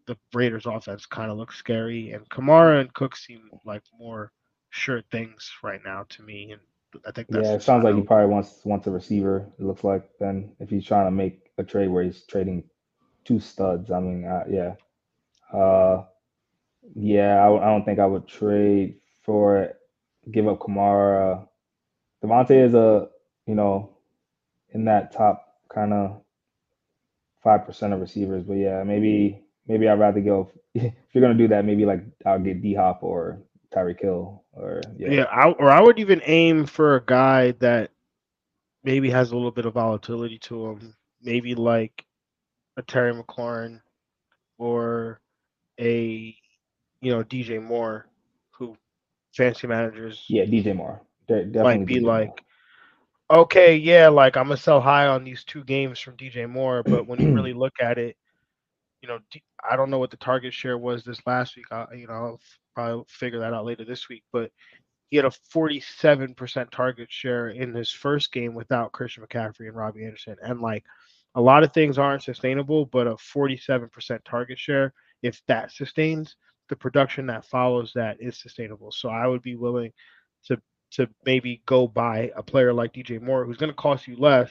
[0.07, 2.12] the Raiders' offense kind of looks scary.
[2.12, 4.33] And Kamara and Cook seem like more
[4.71, 6.53] sure things right now to me.
[6.53, 6.61] And
[7.07, 9.47] I think that's yeah, it sounds like he probably wants wants a receiver.
[9.59, 12.64] It looks like then if he's trying to make a trade where he's trading
[13.25, 13.91] two studs.
[13.91, 14.75] I mean, uh, yeah,
[15.53, 16.05] uh,
[16.94, 17.37] yeah.
[17.42, 19.77] I, I don't think I would trade for it.
[20.31, 21.46] Give up Kamara.
[22.22, 23.09] Davante is a
[23.46, 23.96] you know
[24.70, 26.20] in that top kind of
[27.42, 31.48] five percent of receivers, but yeah, maybe maybe I'd rather go if you're gonna do
[31.48, 31.64] that.
[31.64, 33.38] Maybe like I'll get D Hop or
[33.74, 35.11] Tyreek Hill or yeah.
[35.11, 37.90] Yeah, I, or I would even aim for a guy that
[38.85, 40.94] maybe has a little bit of volatility to him.
[41.22, 42.05] Maybe like
[42.77, 43.81] a Terry McLaurin
[44.57, 45.20] or
[45.81, 46.37] a
[47.01, 48.07] you know DJ Moore,
[48.51, 48.77] who
[49.35, 51.01] fancy managers Yeah, DJ Moore.
[51.27, 52.11] De- might be DJ Moore.
[52.11, 52.45] like,
[53.31, 57.07] okay, yeah, like I'm gonna sell high on these two games from DJ Moore, but
[57.07, 58.17] when you really look at it,
[59.03, 59.19] you know,
[59.69, 61.67] I don't know what the target share was this last week.
[61.71, 62.41] I, you know, I'll
[62.75, 64.51] probably figure that out later this week, but
[65.11, 70.05] he had a 47% target share in his first game without Christian McCaffrey and Robbie
[70.05, 70.37] Anderson.
[70.43, 70.85] And like
[71.35, 76.37] a lot of things aren't sustainable, but a 47% target share, if that sustains,
[76.69, 78.93] the production that follows that is sustainable.
[78.93, 79.93] So I would be willing
[80.47, 80.61] to
[80.93, 84.51] to maybe go buy a player like DJ Moore who's going to cost you less,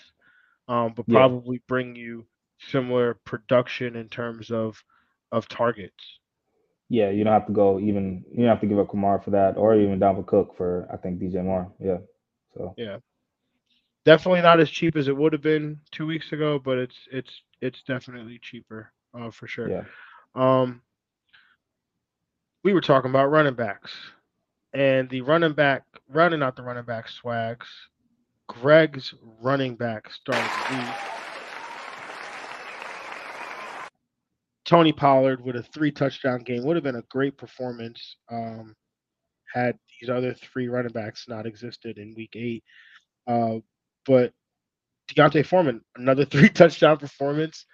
[0.68, 1.18] um, but Yeah.
[1.18, 2.28] probably bring you
[2.60, 4.84] similar production in terms of
[5.32, 6.20] of targets.
[6.90, 8.24] Yeah, you don't have to go even.
[8.32, 10.98] You don't have to give up Kamara for that, or even Dalvin Cook for I
[10.98, 11.72] think DJ Moore.
[11.80, 11.98] Yeah.
[12.56, 12.98] So yeah,
[14.06, 17.42] Definitely not as cheap as it would have been two weeks ago, but it's it's
[17.62, 19.70] it's definitely cheaper uh, for sure.
[19.70, 19.84] yeah.
[20.34, 20.82] Um,
[22.68, 23.94] we were talking about running backs,
[24.74, 27.66] and the running back running out the running back swags.
[28.50, 30.94] Greg's running back started the.
[34.66, 38.76] Tony Pollard with a three touchdown game would have been a great performance um,
[39.54, 42.66] had these other three running backs not existed in week eight.
[43.28, 43.60] Uh,
[44.06, 44.34] but
[45.16, 47.66] D'Onta Foreman, another three touchdown performance,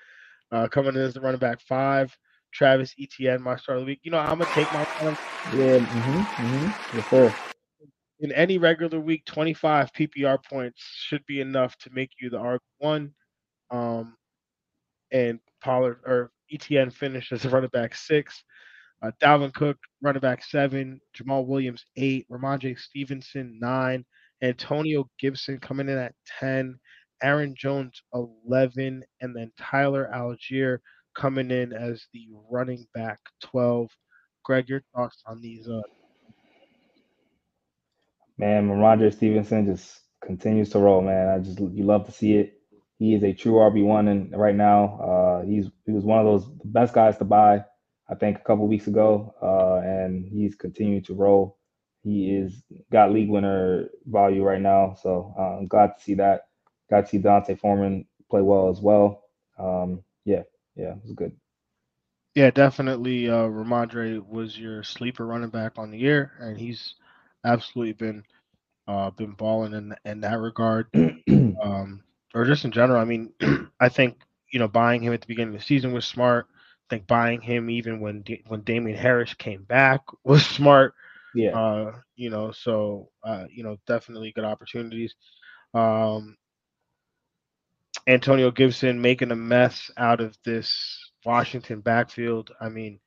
[0.52, 2.16] uh, coming in as the running back five.
[2.54, 4.00] Travis Etienne, my start of the week.
[4.04, 5.18] You know, I'm gonna take my running-
[5.54, 5.80] Yeah.
[5.80, 6.20] Mm-hmm.
[6.20, 6.98] Mm-hmm.
[6.98, 7.36] Yes, sir.
[8.20, 9.26] in any regular week.
[9.26, 13.14] 25 PPR points should be enough to make you the RB one.
[13.72, 14.16] Um,
[15.12, 18.44] and Pollard or ETN finished as a running back six.
[19.02, 21.02] Uh, Dalvin Cook, running back seven.
[21.18, 22.26] Jamaal Williams, eight.
[22.30, 24.06] Rhamondre Stevenson, nine.
[24.42, 26.80] Antonio Gibson coming in at 10.
[27.22, 29.04] Aaron Jones, 11.
[29.22, 30.80] And then Tyler Allgeier
[31.16, 33.90] coming in as the running back 12.
[34.44, 35.68] Greg, your thoughts on these?
[35.68, 35.82] Uh,
[38.38, 41.30] Man, Rhamondre Stevenson just continues to roll, man.
[41.30, 42.56] I just you love to see it.
[43.00, 46.26] He is a true RB one, and right now, uh, he's he was one of
[46.26, 47.64] those best guys to buy.
[48.10, 51.58] I think a couple weeks ago, uh, and he's continuing to roll.
[52.04, 56.48] He is got league winner value right now, so uh, I'm glad to see that.
[56.90, 59.24] Got to see D'Onta Foreman play well as well.
[59.60, 60.44] Um, yeah,
[60.76, 61.34] yeah, it was good.
[62.36, 63.30] Yeah, definitely.
[63.30, 66.96] Uh, Rhamondre was your sleeper running back on the year, and he's
[67.46, 68.24] absolutely been
[68.88, 70.88] uh, been balling in in that regard,
[71.64, 73.00] um, or just in general.
[73.02, 73.34] I mean,
[73.80, 74.18] I think
[74.52, 76.48] you know buying him at the beginning of the season was smart.
[76.90, 80.94] I think buying him even when D- when Damien Harris came back was smart.
[81.34, 85.16] yeah, Uh, you know, so uh, you know, definitely good opportunities.
[85.74, 86.38] Um,
[88.08, 92.52] Antonio Gibson making a mess out of this Washington backfield.
[92.60, 93.00] I mean,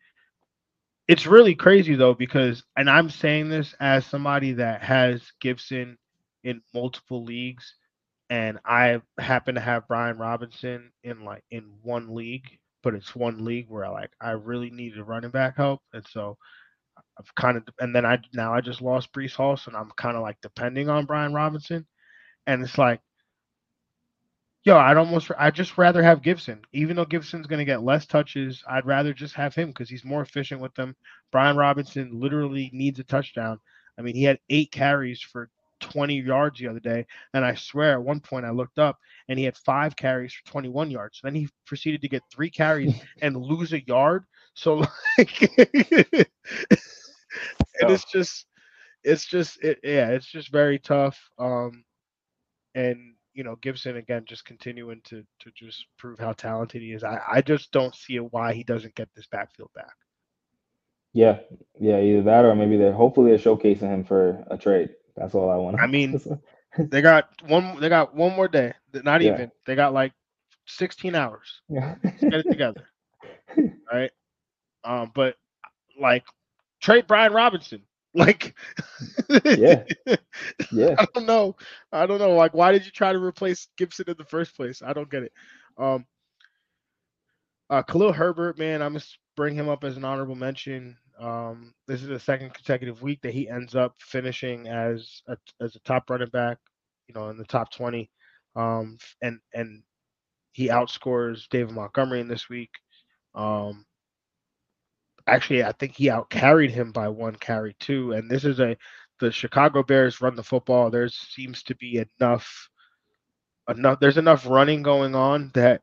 [1.09, 5.99] it's really crazy though because, and I'm saying this as somebody that has Gibson
[6.45, 7.75] in multiple leagues,
[8.31, 12.49] and I happen to have Brian Robinson in like in one league,
[12.83, 16.37] but it's one league where I like I really needed running back help, and so
[17.19, 20.17] I've kind of and then I now I just lost Breece Hall, so I'm kind
[20.17, 21.87] of like depending on Brian Robinson,
[22.47, 23.01] and it's like,
[24.67, 28.63] yo, I'd almost I'd just rather have Gibson, even though Gibson's gonna get less touches.
[28.69, 30.97] I'd rather just have him because he's more efficient with them.
[31.31, 33.61] Brian Robinson literally needs a touchdown.
[33.97, 35.49] I mean, he had eight carries for
[35.81, 38.99] 20 yards the other day, and I swear at one point I looked up
[39.29, 41.21] and he had five carries for 21 yards.
[41.23, 44.25] Then he proceeded to get three carries and lose a yard.
[44.55, 44.85] So
[45.19, 45.43] like
[47.81, 48.47] and it's just
[49.05, 51.85] it's just it, yeah it's just very tough um
[52.75, 57.05] and you know gibson again just continuing to to just prove how talented he is
[57.05, 59.95] i i just don't see why he doesn't get this backfield back
[61.17, 61.39] yeah,
[61.81, 61.99] yeah.
[61.99, 64.91] Either that or maybe they're hopefully they're showcasing him for a trade.
[65.17, 65.81] That's all I want.
[65.81, 66.21] I mean,
[66.79, 69.33] they got one they got one more day not Yeah.
[69.33, 70.13] even they got like
[70.67, 71.63] 16 hours.
[71.71, 71.95] Yeah.
[72.21, 72.87] Get it together.
[73.93, 74.11] right?
[74.85, 75.37] Um, but
[75.99, 76.25] like
[76.83, 77.83] trade Brian Robinson.
[78.17, 78.57] Like
[79.45, 79.85] yeah.
[80.73, 80.97] Yeah.
[80.99, 81.57] I don't know.
[81.93, 82.33] I don't know.
[82.35, 84.83] Like, why did you try to replace Gibson in the first place?
[84.83, 85.33] I don't get it.
[85.79, 86.07] Um
[87.71, 90.97] uh Khalil Herbert, man, I must bring him up as an honorable mention.
[91.19, 95.77] Um, this is the second consecutive week that he ends up finishing as a as
[95.77, 96.59] a top running back,
[97.09, 98.11] you know, in the top 20.
[98.55, 99.83] Um, and and
[100.53, 102.71] he outscores David Montgomery in this week.
[103.35, 103.85] Um,
[105.27, 108.13] actually, I think he outcarried him by one carry too.
[108.13, 108.77] And this is a
[109.19, 110.91] the Chicago Bears run the football.
[110.91, 112.69] There seems to be enough
[113.69, 114.01] enough.
[114.01, 115.83] There's enough running going on that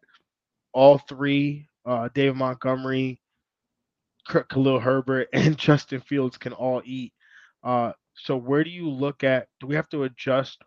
[0.73, 3.19] all three, uh, David Montgomery,
[4.27, 7.13] Khalil Herbert, and Justin Fields can all eat.
[7.63, 9.47] Uh, so where do you look at?
[9.59, 10.61] Do we have to adjust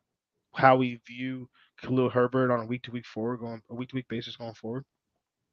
[0.54, 1.48] how we view
[1.82, 4.54] Khalil Herbert on a week to week forward going a week to week basis going
[4.54, 4.84] forward?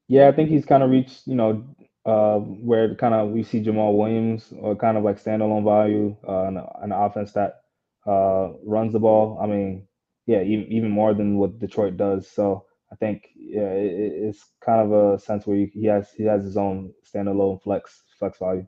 [0.08, 1.66] Yeah, I think he's kind of reached, you know,
[2.06, 6.44] uh, where kind of we see Jamaal Williams or kind of like standalone value uh,
[6.44, 7.62] an, an offense that
[8.06, 9.40] uh, runs the ball.
[9.42, 9.88] I mean,
[10.26, 12.30] yeah, even, even more than what Detroit does.
[12.30, 16.44] So I think yeah, it, it's kind of a sense where he has he has
[16.44, 18.68] his own standalone flex flex value.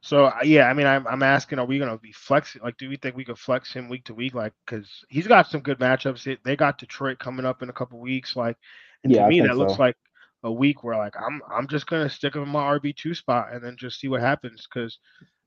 [0.00, 2.62] So uh, yeah, I mean, I'm I'm asking, are we gonna be flexing?
[2.62, 4.34] Like, do we think we could flex him week to week?
[4.34, 6.38] Like, because he's got some good matchups.
[6.44, 8.36] They got Detroit coming up in a couple weeks.
[8.36, 8.56] Like,
[9.04, 9.96] and Yeah, to me, that looks like
[10.42, 13.52] a week where like I'm I'm just gonna stick him in my RB two spot
[13.52, 14.66] and then just see what happens.
[14.72, 14.98] Because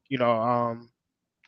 [0.10, 0.90] you know, um,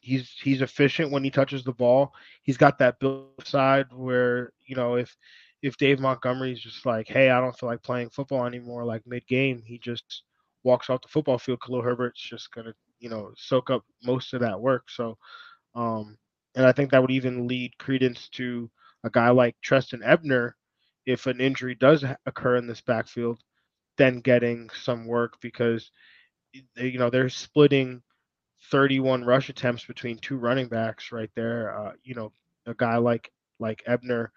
[0.02, 2.14] he's he's efficient when he touches the ball.
[2.44, 5.16] He's got that build side where you know if
[5.62, 9.26] if Dave Montgomery's just like, hey, I don't feel like playing football anymore, like mid
[9.28, 10.24] game, he just
[10.64, 11.62] walks off the football field.
[11.62, 14.90] Khalil Herbert's just gonna you know soak up most of that work.
[14.90, 15.18] So,
[15.76, 16.18] um,
[16.56, 18.70] and I think that would even lead credence to
[19.04, 20.56] a guy like Trestan Ebner,
[21.08, 23.41] if an injury does occur in this backfield,
[23.98, 25.91] then getting some work because
[26.76, 28.04] they- you know they're splitting
[28.70, 31.76] 31 rush attempts between two running backs right there.
[31.76, 32.32] Uh, you know,
[32.65, 34.32] a guy like like Ebner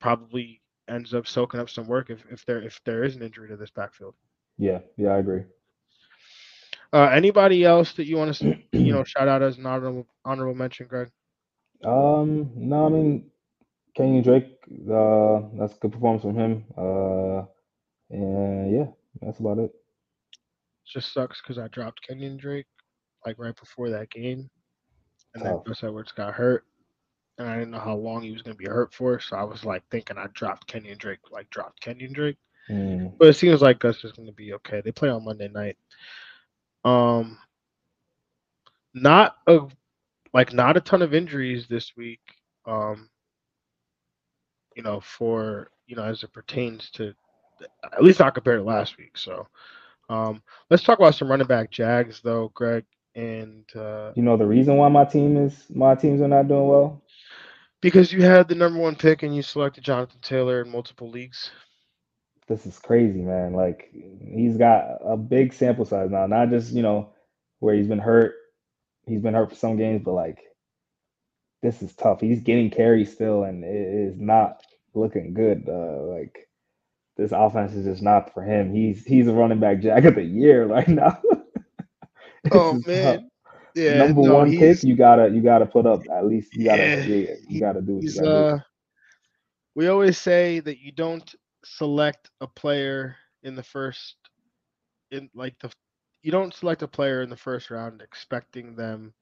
[0.00, 3.48] probably ends up soaking up some work if, if there if there is an injury
[3.48, 4.14] to this backfield.
[4.58, 5.44] Yeah, yeah, I agree.
[6.92, 10.54] Uh, anybody else that you want to you know shout out as an honorable honorable
[10.54, 11.10] mention, Greg?
[11.84, 13.30] Um, no, I mean
[13.96, 14.58] Kenyon Drake,
[14.90, 16.64] uh, that's a good performance from him.
[16.76, 17.44] Uh,
[18.10, 18.86] and yeah,
[19.20, 19.72] that's about it.
[20.86, 22.66] Just sucks because I dropped Kenyon Drake
[23.24, 24.50] like right before that game,
[25.34, 25.60] and then.
[25.66, 26.64] Gus Edwards got hurt,
[27.38, 29.44] and I didn't know how long he was going to be hurt for, so I
[29.44, 32.36] was like thinking I dropped Kenyon Drake, like dropped Kenyon Drake.
[32.70, 34.80] Mm, But it seems like Gus is going to be okay.
[34.84, 35.76] They play on Monday night.
[36.84, 37.38] Um,
[38.94, 39.60] not a
[40.32, 42.20] like not a ton of injuries this week.
[42.66, 43.08] Um,
[44.74, 47.14] you know, for you know as it pertains to
[47.92, 49.16] at least not compared to last week.
[49.16, 49.46] So,
[50.08, 52.84] um, let's talk about some running back Jags though, Greg,
[53.14, 56.68] and uh, you know the reason why my team is my teams are not doing
[56.68, 57.02] well?
[57.84, 61.50] because you had the number one pick and you selected Jonathan Taylor in multiple leagues.
[62.48, 63.52] This is crazy, man.
[63.52, 67.10] Like he's got a big sample size now, not just, you know,
[67.58, 68.36] where he's been hurt.
[69.06, 70.38] He's been hurt for some games, but like
[71.64, 72.20] this is tough.
[72.20, 74.62] He's getting carries still and it is not
[74.94, 75.66] looking good.
[75.68, 76.48] Uh, like
[77.16, 78.72] this offense is just not for him.
[78.72, 81.20] He's he's a running back jack of the year right now.
[82.52, 83.20] Oh is tough.
[83.20, 83.30] man,
[83.74, 86.84] yeah, Number no, one pick, you gotta you gotta put up at least you gotta
[86.84, 88.46] yeah, yeah, you gotta do what you gotta do.
[88.54, 88.58] uh.
[89.74, 94.16] We always say that you don't select a player in the first
[95.10, 95.70] in like the
[96.22, 99.14] you don't select a player in the first round expecting them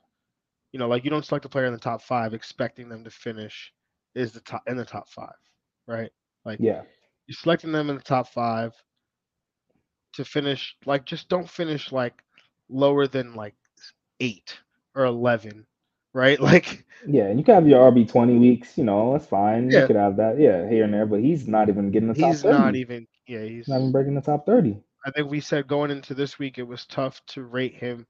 [0.72, 3.10] you know like you don't select a player in the top five expecting them to
[3.10, 3.72] finish
[4.14, 5.34] is the top in the top five
[5.86, 6.10] right
[6.44, 6.82] like Yeah.
[7.26, 8.72] you're selecting them in the top five
[10.14, 12.22] to finish like just don't finish like
[12.68, 13.54] lower than like
[14.20, 14.58] eight
[14.94, 15.66] or 11
[16.14, 19.74] right like Yeah, and you can have your RB twenty weeks, you know, that's fine.
[19.74, 22.14] You yeah could have that, yeah, here and there, but he's not even getting the
[22.14, 24.82] top he's not even yeah he's Not even breaking the top 30.
[25.06, 28.06] i think we said going into this week it was tough to rate him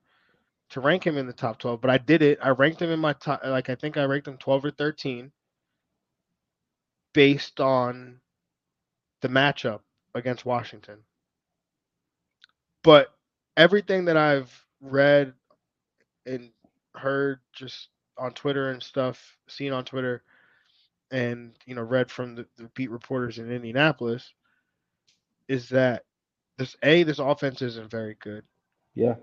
[0.73, 2.39] to rank him in the top 12 but i did it.
[2.43, 5.31] I ranked him in my top like i think i ranked him 12 or 13
[7.13, 8.21] based on
[9.21, 9.81] the matchup
[10.15, 10.99] against washington.
[12.83, 13.15] But
[13.57, 15.33] everything that i've read
[16.27, 16.51] and
[16.95, 20.23] heard just on twitter and stuff seen on twitter
[21.11, 24.33] and you know read from the, the beat reporters in indianapolis
[25.49, 26.05] is that
[26.59, 28.45] this a this offense isn't very good.
[28.95, 29.17] Yeah.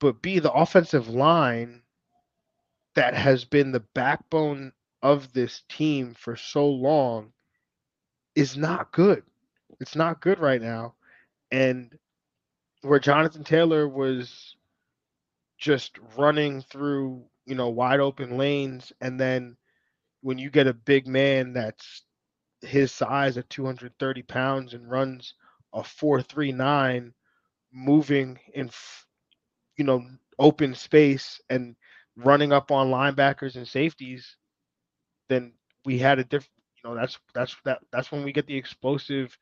[0.00, 1.82] But B, the offensive line
[2.94, 4.72] that has been the backbone
[5.02, 7.32] of this team for so long
[8.34, 9.22] is not good.
[9.80, 10.94] It's not good right now.
[11.50, 11.96] And
[12.82, 14.56] where Jonathan Taylor was
[15.58, 19.56] just running through, you know, wide open lanes and then
[20.20, 22.02] when you get a big man that's
[22.62, 25.34] his size at 230 pounds and runs
[25.74, 27.12] a 439
[27.72, 28.70] moving in
[29.76, 30.04] you know
[30.38, 31.76] open space and
[32.16, 34.36] running up on linebackers and safeties
[35.28, 35.52] then
[35.84, 36.50] we had a different
[36.82, 39.36] you know that's that's that that's when we get the explosive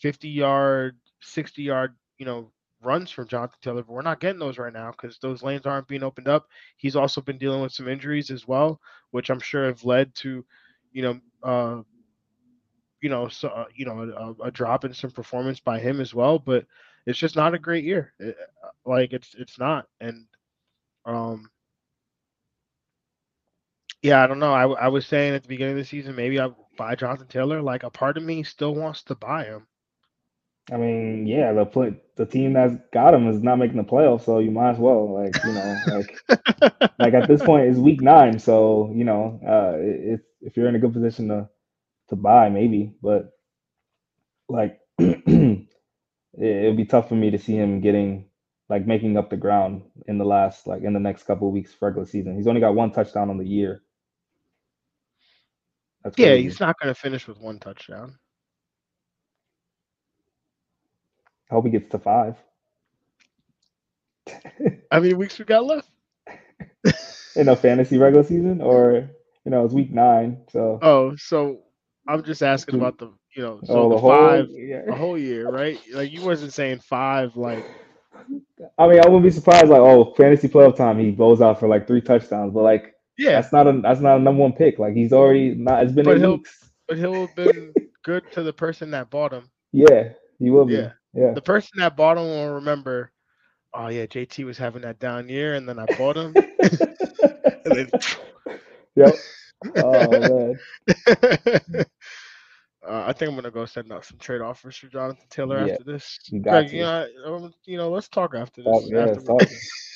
[0.00, 2.50] 50 yard 60 yard you know
[2.82, 5.88] runs from Jonathan Taylor, but we're not getting those right now because those lanes aren't
[5.88, 6.48] being opened up.
[6.76, 8.80] He's also been dealing with some injuries as well,
[9.10, 10.44] which I'm sure have led to,
[10.92, 11.82] you know, uh,
[13.00, 16.14] you know, so, uh, you know, a, a, drop in some performance by him as
[16.14, 16.38] well.
[16.38, 16.66] But
[17.06, 18.12] it's just not a great year.
[18.18, 20.26] It, uh, like it's it's not, and
[21.04, 21.50] um,
[24.02, 24.52] yeah, I don't know.
[24.52, 27.62] I, I was saying at the beginning of the season maybe I buy Jonathan Taylor.
[27.62, 29.66] Like a part of me still wants to buy him.
[30.70, 34.24] I mean, yeah, the play, the team that's got him is not making the playoffs,
[34.24, 36.18] so you might as well, like, you know, like,
[37.00, 40.76] like at this point, it's week nine, so you know, uh, if if you're in
[40.76, 41.48] a good position to
[42.10, 43.32] to buy, maybe, but
[44.48, 44.78] like,
[46.38, 48.26] it, it'd be tough for me to see him getting
[48.68, 51.74] like making up the ground in the last like in the next couple of weeks
[51.80, 52.36] regular season.
[52.36, 53.82] He's only got one touchdown on the year.
[56.02, 58.18] That's yeah, he's not going to finish with one touchdown.
[61.50, 62.36] I hope he gets to five.
[64.90, 65.88] How many weeks we got left?
[67.36, 69.10] in a fantasy regular season, or
[69.44, 70.42] you know, it's week nine.
[70.50, 71.60] So oh, so
[72.08, 74.82] I'm just asking about the you know, so oh, the, the five, whole, yeah.
[74.86, 75.78] the whole year, right?
[75.92, 77.64] Like you wasn't saying five, like.
[78.78, 79.68] I mean, I wouldn't be surprised.
[79.68, 83.32] Like, oh, fantasy playoff time, he goes out for like three touchdowns, but like, yeah,
[83.32, 84.78] that's not a that's not a number one pick.
[84.78, 85.84] Like, he's already not.
[85.84, 86.70] It's been but eight he'll, weeks.
[86.86, 87.72] But he'll have been
[88.04, 89.48] good to the person that bought him.
[89.72, 90.74] Yeah, he will be.
[90.74, 90.92] Yeah.
[91.14, 91.32] Yeah.
[91.32, 93.12] The person that bought him will remember,
[93.74, 96.32] oh yeah, JT was having that down year, and then I bought him.
[97.64, 97.90] then,
[98.94, 99.14] yep.
[99.76, 100.58] Oh man.
[102.86, 105.74] Uh, I think I'm gonna go send out some trade offers for Jonathan Taylor yeah,
[105.74, 106.18] after this.
[106.26, 108.72] You got Greg, you know, um, you know, let's talk after this.
[108.72, 109.14] Oh, yeah,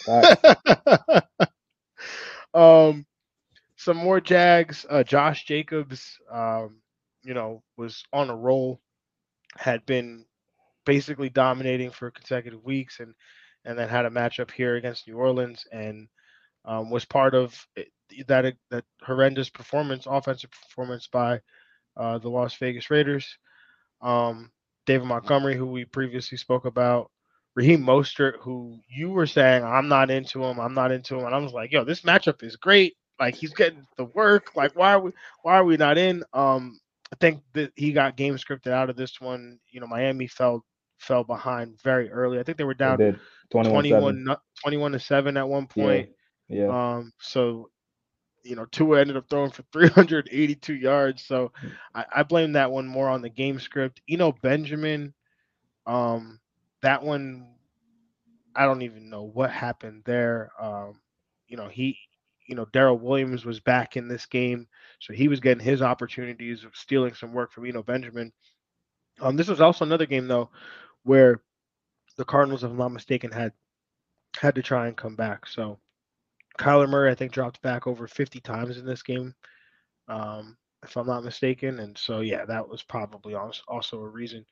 [0.08, 1.22] after
[2.54, 3.04] um,
[3.76, 4.86] some more Jags.
[4.88, 6.76] Uh, Josh Jacobs, um,
[7.24, 8.80] you know, was on a roll.
[9.56, 10.24] Had been
[10.84, 13.14] basically dominating for consecutive weeks, and
[13.64, 16.06] and then had a matchup here against New Orleans, and
[16.64, 17.66] um, was part of
[18.28, 21.40] that that horrendous performance, offensive performance by
[21.96, 23.38] uh, the Las Vegas Raiders.
[24.00, 24.50] Um,
[24.86, 27.10] David Montgomery, who we previously spoke about,
[27.54, 31.34] Raheem Mostert, who you were saying I'm not into him, I'm not into him, and
[31.34, 32.94] I was like, yo, this matchup is great.
[33.18, 34.54] Like he's getting the work.
[34.54, 36.22] Like why are we why are we not in?
[36.34, 36.78] Um,
[37.12, 39.58] I think that he got game scripted out of this one.
[39.70, 40.64] You know, Miami fell
[40.98, 42.38] fell behind very early.
[42.38, 43.14] I think they were down they
[43.50, 46.10] 21, 21, 21, to 7 at one point.
[46.48, 46.66] Yeah.
[46.66, 46.96] yeah.
[46.96, 47.70] Um, so
[48.46, 51.22] you know, Tua ended up throwing for 382 yards.
[51.24, 51.52] So.
[51.96, 54.02] I, I, blame that one more on the game script.
[54.06, 55.14] You know, Benjamin,
[55.86, 56.38] um,
[56.82, 57.54] that one,
[58.54, 60.50] I don't even know what happened there.
[60.60, 61.00] Um,
[61.48, 61.98] you know, he,
[62.46, 64.68] you know, Darrel Williams was back in this game,
[65.00, 68.32] so he was getting his opportunities of stealing some work from Eno Benjamin.
[69.20, 70.50] Um, this was also another game though
[71.04, 71.40] where
[72.16, 73.52] the Cardinals, if I'm not mistaken, had
[74.38, 75.46] had to try and come back.
[75.46, 75.78] So
[76.58, 79.34] Kyler Murray, I think, dropped back over 50 times in this game,
[80.08, 81.80] um, if I'm not mistaken.
[81.80, 84.44] And so, yeah, that was probably also a reason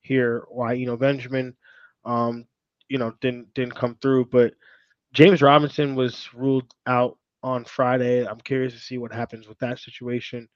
[0.00, 1.56] here why you know Benjamin,
[2.04, 2.46] um,
[2.88, 4.26] you know, didn't didn't come through.
[4.26, 4.54] But
[5.12, 8.26] James Robinson was ruled out on Friday.
[8.26, 10.48] I'm curious to see what happens with that situation.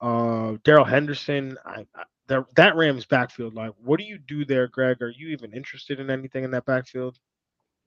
[0.00, 4.68] Uh, Darrell Henderson, I, I that that Rams backfield, like, what do you do there,
[4.68, 5.00] Greg?
[5.00, 7.18] Are you even interested in anything in that backfield?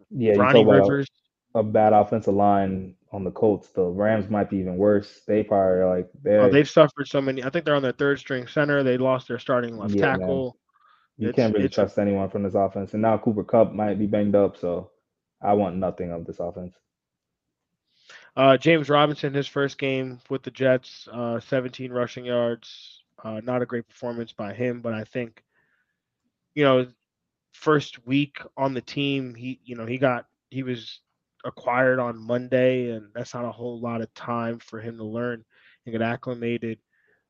[0.09, 1.09] Yeah, Ronnie Rivers.
[1.55, 3.69] A, bad offensive line on the Colts.
[3.69, 5.21] The Rams might be even worse.
[5.27, 7.43] They probably are like they oh, they've suffered so many.
[7.43, 8.83] I think they're on their third string center.
[8.83, 10.43] They lost their starting left yeah, tackle.
[10.45, 10.53] Man.
[11.19, 12.93] You it's, can't really trust anyone from this offense.
[12.93, 14.91] And now Cooper Kupp might be banged up, so
[15.41, 16.73] I want nothing of this offense.
[18.37, 23.61] Uh, James Robinson, his first game with the Jets, uh, 17 rushing yards, uh, not
[23.61, 25.43] a great performance by him, but I think,
[26.55, 26.87] you know,
[27.51, 31.01] first week on the team, he, you know, he got, he was
[31.45, 35.43] acquired on Monday, and that's not a whole lot of time for him to learn
[35.85, 36.79] and get acclimated.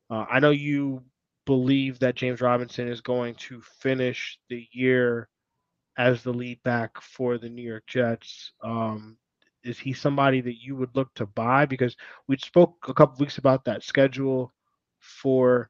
[0.10, 1.04] Uh, I know you
[1.46, 5.30] believe that James Robinson is going to finish the year
[5.98, 8.54] as the lead back for the New York Jets.
[8.64, 9.18] Um,
[9.64, 11.66] is he somebody that you would look to buy?
[11.66, 11.96] Because
[12.28, 14.54] we spoke a couple weeks about that schedule
[15.00, 15.70] for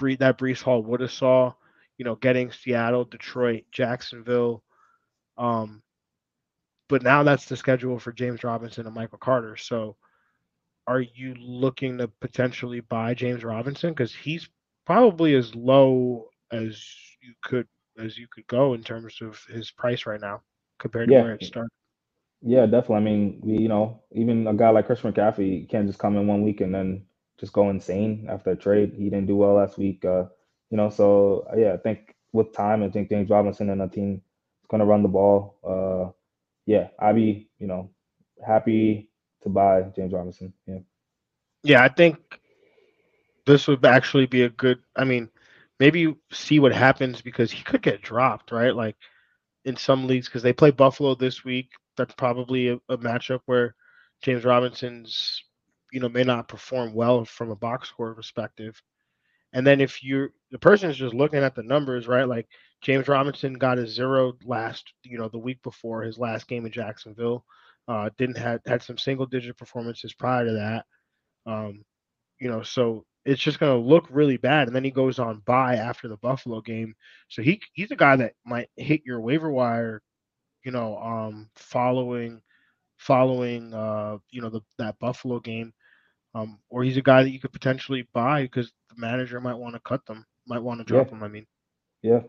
[0.00, 1.52] that Breece Hall would have saw.
[1.98, 4.62] you know, getting Seattle, Detroit, Jacksonville.
[5.38, 5.82] Um,
[6.88, 9.56] but now that's the schedule for James Robinson and Michael Carter.
[9.56, 9.96] So
[10.86, 13.90] are you looking to potentially buy James Robinson?
[13.90, 14.48] Because he's
[14.86, 16.84] probably as low as
[17.22, 17.66] you could
[17.98, 20.42] as you could go in terms of his price right now
[20.78, 21.70] compared to Yeah, where it started.
[22.42, 22.96] yeah, definitely.
[22.96, 26.26] I mean, we, you know, even a guy like Chris McCaffrey can't just come in
[26.26, 27.04] one week and then
[27.38, 28.94] just go insane after a trade.
[28.96, 30.04] He didn't do well last week.
[30.04, 30.24] Uh,
[30.70, 34.22] you know, so yeah, I think with time, I think James Robinson and the team
[34.62, 35.56] is going to run the ball.
[35.64, 36.12] Uh,
[36.66, 37.90] yeah, I'd be, you know,
[38.44, 39.08] happy
[39.42, 40.52] to buy James Robinson.
[40.66, 40.80] Yeah.
[41.62, 42.18] Yeah, I think
[43.46, 44.78] this would actually be a good.
[44.96, 45.30] I mean,
[45.80, 48.74] maybe see what happens because he could get dropped, right?
[48.74, 48.96] Like
[49.64, 51.70] in some leagues because they play Buffalo this week.
[51.96, 53.74] That's probably a, a matchup where
[54.22, 55.42] James Robinson's,
[55.92, 58.80] you know, may not perform well from a box score perspective.
[59.52, 62.28] And then if you're the person is just looking at the numbers, right?
[62.28, 62.48] Like
[62.82, 66.72] James Robinson got a zero last, you know, the week before his last game in
[66.72, 67.44] Jacksonville.
[67.88, 70.86] Uh, didn't had had some single digit performances prior to that.
[71.50, 71.84] Um,
[72.38, 74.66] you know, so it's just going to look really bad.
[74.66, 76.94] And then he goes on by after the Buffalo game,
[77.28, 80.02] so he he's a guy that might hit your waiver wire,
[80.64, 82.40] you know, um, following
[82.98, 85.72] following uh, you know the that Buffalo game,
[86.34, 89.74] um, or he's a guy that you could potentially buy because the manager might want
[89.74, 91.10] to cut them, might want to drop Yeah.
[91.10, 91.22] them.
[91.22, 91.46] I mean.
[92.02, 92.20] Yeah.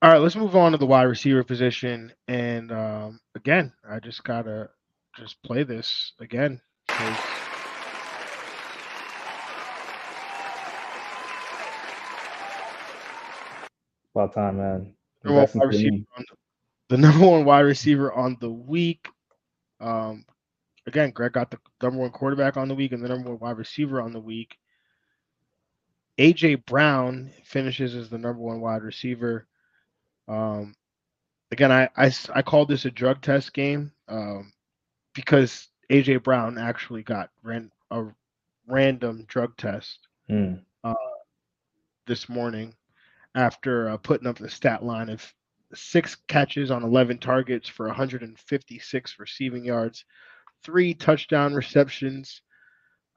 [0.00, 2.12] All right, let's move on to the wide receiver position.
[2.28, 4.70] And um, again, I just gotta
[5.16, 6.60] just play this again.
[14.14, 14.94] About time, man.
[15.24, 19.08] number one wide receiver on the, the number one wide receiver on the week.
[19.80, 20.24] Um,
[20.86, 23.58] again, Greg got the number one quarterback on the week and the number one wide
[23.58, 24.56] receiver on the week.
[26.18, 29.48] AJ Brown finishes as the number one wide receiver.
[30.28, 30.74] Um,
[31.50, 34.52] again, I, I, I called this a drug test game um,
[35.14, 38.04] because AJ Brown actually got ran a
[38.66, 40.62] random drug test Mm.
[42.06, 42.74] this morning
[43.34, 45.24] after uh, putting up the stat line of
[45.74, 50.04] six catches on 11 targets for 156 receiving yards,
[50.62, 52.42] three touchdown receptions.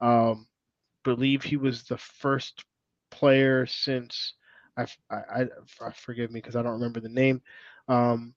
[0.00, 0.46] Um,
[1.04, 2.64] believe he was the first
[3.10, 4.34] player since
[4.76, 5.16] I, I,
[5.80, 7.42] I- forgive me because I don't remember the name,
[7.88, 8.34] um,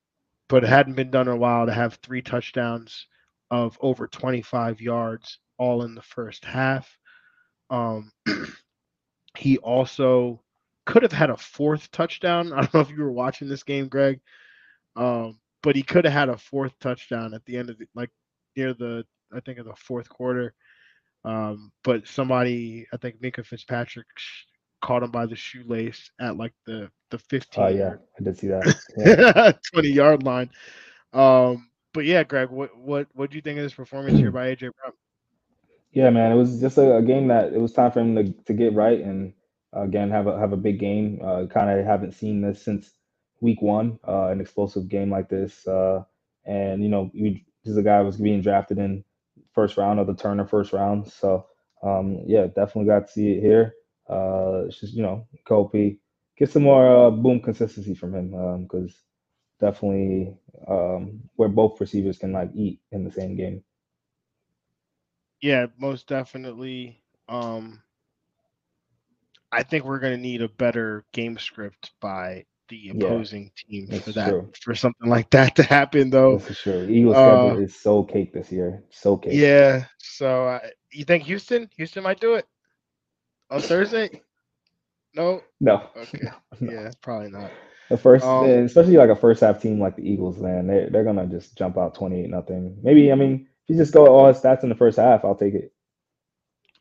[0.50, 3.08] but it hadn't been done in a while to have three touchdowns
[3.52, 6.98] of over 25 yards all in the first half.
[7.70, 8.12] Um,
[9.38, 10.42] he also
[10.86, 12.54] could have had a fourth touchdown.
[12.54, 14.20] I don't know if you were watching this game, Greg,
[14.96, 18.12] um, but he could have had a fourth touchdown at the end of the like
[18.56, 20.54] near the I think of the fourth quarter.
[21.26, 24.08] Um, but somebody, I think Minkah Fitzpatrick
[24.86, 28.48] caught him by the shoelace at like the the 15 Oh yeah, I did see
[28.48, 28.64] that.
[28.98, 29.52] Yeah.
[29.74, 30.50] 20 yard line.
[31.12, 34.54] Um, but yeah, Greg, what what what do you think of this performance here by
[34.54, 34.94] AJ Brown?
[35.92, 38.32] Yeah, man, it was just a, a game that it was time for him to,
[38.44, 39.34] to get right and
[39.76, 41.20] uh, again have a have a big game.
[41.24, 42.92] Uh, kind of haven't seen this since
[43.42, 45.66] week one, uh, an explosive game like this.
[45.68, 46.04] Uh,
[46.46, 49.04] and you know, you, this is a guy who was being drafted in
[49.54, 51.08] first round of the Turner first round.
[51.08, 51.48] So
[51.82, 53.74] um, yeah, definitely got to see it here.
[54.08, 56.00] Uh, just you know, Kopi
[56.38, 59.04] get some more uh, boom consistency from him because
[59.60, 60.36] definitely
[60.68, 63.64] um, where both receivers can like eat in the same game.
[65.42, 67.04] Yeah, most definitely.
[67.28, 67.84] Um,
[69.52, 73.90] I think we're going to need a better game script by the Yeah, opposing team
[74.04, 74.54] for that true.
[74.62, 76.42] for something like that to happen, though.
[76.46, 76.90] For sure.
[76.90, 78.84] Eagles' Uh, is so cake this year.
[78.90, 79.46] So cake.
[79.46, 79.86] Yeah.
[80.00, 80.60] So uh,
[80.92, 81.70] you think Houston?
[81.76, 82.48] Houston might do it
[83.50, 84.22] on Thursday?
[85.14, 85.42] No.
[85.60, 85.90] No.
[85.96, 86.20] Okay.
[86.24, 86.32] No,
[86.62, 86.72] no.
[86.72, 87.52] Yeah, probably not.
[87.90, 91.04] The first, Um, especially like a first half team like the Eagles, man, they they're
[91.04, 92.78] gonna just jump out twenty eight nothing.
[92.82, 95.36] Maybe I mean, if you just go all his stats in the first half, I'll
[95.36, 95.72] take it.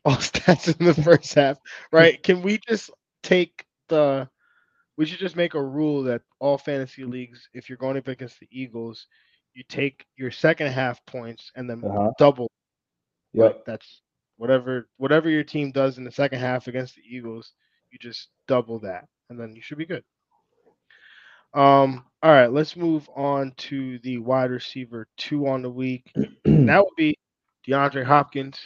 [0.03, 1.57] All stats in the first half,
[1.91, 2.21] right?
[2.23, 2.89] Can we just
[3.23, 4.27] take the?
[4.97, 8.39] We should just make a rule that all fantasy leagues, if you're going up against
[8.39, 9.07] the Eagles,
[9.53, 12.11] you take your second half points and then Uh huh.
[12.17, 12.49] double
[13.33, 13.45] Yep.
[13.45, 14.01] Like that's
[14.37, 17.53] whatever whatever your team does in the second half against the Eagles,
[17.91, 20.03] you just double that, and then you should be good.
[21.53, 26.11] Um, all right, let's move on to the wide receiver two on the week.
[26.45, 27.15] That would be
[27.67, 28.57] DeAndre Hopkins,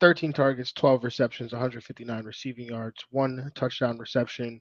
[0.00, 4.60] 13 targets, 12 receptions, 159 receiving yards, one touchdown reception,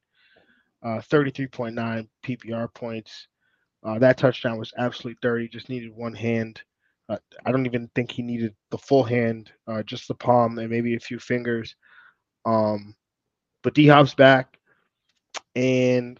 [0.83, 3.27] uh, 33.9 PPR points.
[3.83, 5.47] Uh, that touchdown was absolutely dirty.
[5.47, 6.61] Just needed one hand.
[7.07, 10.69] Uh, I don't even think he needed the full hand, uh, just the palm and
[10.69, 11.75] maybe a few fingers.
[12.45, 12.95] Um,
[13.63, 14.57] but D Hop's back.
[15.55, 16.19] And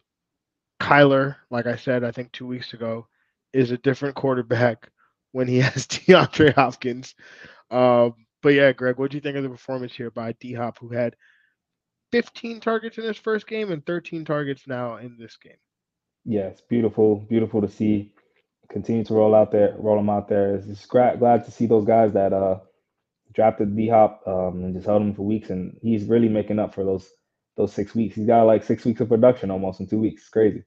[0.79, 3.07] Kyler, like I said, I think two weeks ago,
[3.53, 4.89] is a different quarterback
[5.31, 7.15] when he has DeAndre Hopkins.
[7.71, 8.13] Um,
[8.43, 10.89] but yeah, Greg, what do you think of the performance here by D Hop, who
[10.89, 11.15] had
[12.11, 15.57] 15 targets in his first game and 13 targets now in this game?
[16.47, 18.11] It's beautiful, beautiful to see.
[18.69, 20.55] Continue to roll out there, roll them out there.
[20.55, 22.59] It's just glad, glad to see those guys that uh
[23.33, 26.73] drafted D Hop um, and just held him for weeks, and he's really making up
[26.73, 27.09] for those
[27.57, 28.15] those six weeks.
[28.15, 30.21] He's got like six weeks of production almost in two weeks.
[30.23, 30.63] It's crazy.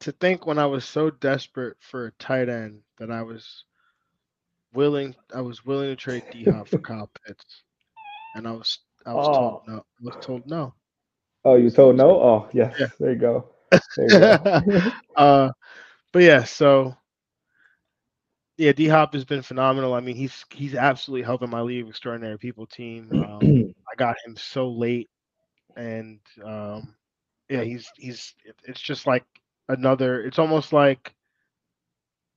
[0.00, 3.64] To think when I was so desperate for a tight end that I was
[4.74, 7.62] willing, I was willing to trade D Hop for Kyle Pitts,
[8.34, 9.32] and I was I was Oh.
[9.34, 9.76] told no.
[9.76, 10.74] I was told no.
[11.44, 12.10] Oh, you told no?
[12.20, 12.74] Oh, yes.
[12.78, 12.88] Yeah.
[12.98, 13.48] There you go.
[13.96, 14.90] There you go.
[15.16, 15.50] uh,
[16.16, 16.96] but yeah, so
[18.56, 19.92] yeah, D Hop has been phenomenal.
[19.92, 23.10] I mean, he's he's absolutely helping my League of Extraordinary People team.
[23.42, 25.10] Um, I got him so late,
[25.76, 26.94] and um,
[27.50, 29.26] yeah, he's he's it's just like
[29.68, 30.22] another.
[30.22, 31.14] It's almost like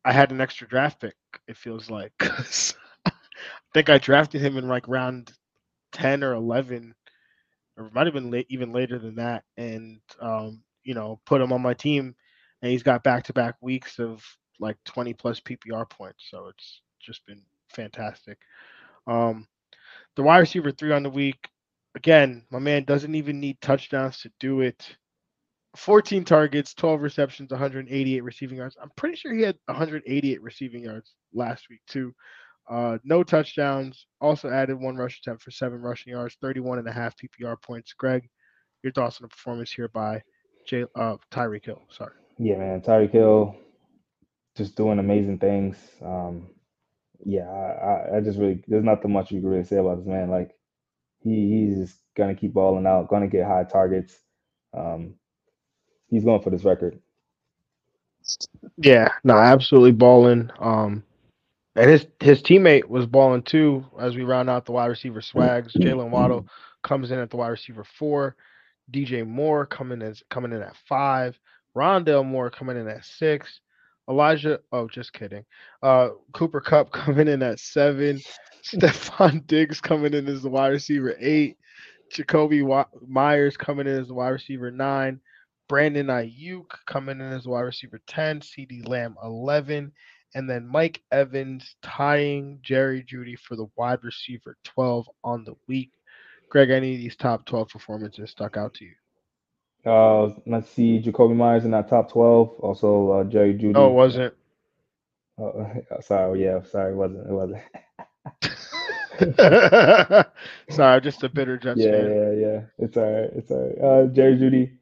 [0.03, 1.15] I had an extra draft pick.
[1.47, 3.11] It feels like I
[3.73, 5.31] think I drafted him in like round
[5.93, 6.93] ten or eleven,
[7.77, 11.39] or it might have been late, even later than that, and um, you know, put
[11.39, 12.13] him on my team,
[12.61, 14.23] and he's got back to back weeks of
[14.59, 16.27] like twenty plus PPR points.
[16.29, 18.37] So it's just been fantastic.
[19.07, 19.47] Um,
[20.15, 21.49] the wide receiver three on the week.
[21.95, 24.95] Again, my man doesn't even need touchdowns to do it.
[25.75, 28.77] 14 targets, 12 receptions, 188 receiving yards.
[28.81, 32.13] I'm pretty sure he had 188 receiving yards last week, too.
[32.69, 34.07] Uh, no touchdowns.
[34.21, 37.93] Also added one rush attempt for seven rushing yards, 31 and a half PPR points.
[37.93, 38.29] Greg,
[38.83, 40.21] your thoughts on the performance here by
[40.67, 41.81] Jay, uh, Tyreek Hill?
[41.89, 42.13] Sorry.
[42.39, 42.81] Yeah, man.
[42.81, 43.55] Tyreek Hill
[44.55, 45.77] just doing amazing things.
[46.01, 46.47] Um,
[47.25, 50.29] yeah, I, I, just really there's nothing much you can really say about this man.
[50.29, 50.55] Like
[51.21, 54.17] he he's just gonna keep balling out, gonna get high targets.
[54.73, 55.15] Um,
[56.09, 56.99] he's going for this record.
[58.77, 60.49] Yeah, no, absolutely balling.
[60.59, 61.03] Um,
[61.75, 63.85] and his his teammate was balling too.
[63.99, 66.47] As we round out the wide receiver swags, Jaylen Waddle
[66.83, 68.35] comes in at the wide receiver four.
[68.91, 71.37] DJ Moore coming as coming in at five.
[71.75, 73.59] Rondale Moore coming in at six.
[74.09, 75.45] Elijah, oh, just kidding.
[75.83, 78.21] Uh, Cooper Kupp coming in at seven.
[78.63, 81.57] Stefon Diggs coming in as the wide receiver eight.
[82.13, 85.19] Jakobi Wa- Meyers coming in as the wide receiver nine.
[85.67, 89.91] Brandon Aiyuk coming in as wide receiver 10, CeeDee Lamb 11,
[90.33, 95.91] and then Mike Evans tying Jerry Jeudy for the wide receiver 12 on the week.
[96.49, 98.95] Greg, any of these top 12 performances stuck out to you?
[99.85, 102.49] Uh, let's see, Jakobi Meyers in that top twelve.
[102.59, 103.87] Also, uh, Jerry Jeudy.
[103.87, 104.35] No, it wasn't.
[105.37, 107.27] Uh, sorry, yeah, sorry, it wasn't.
[107.27, 107.61] It wasn't.
[110.69, 112.15] Sorry, just a bitter Jets yeah, fan.
[112.15, 112.61] yeah, yeah.
[112.77, 113.29] It's all right.
[113.35, 113.79] It's all right.
[113.79, 114.77] Uh, Jerry Jeudy.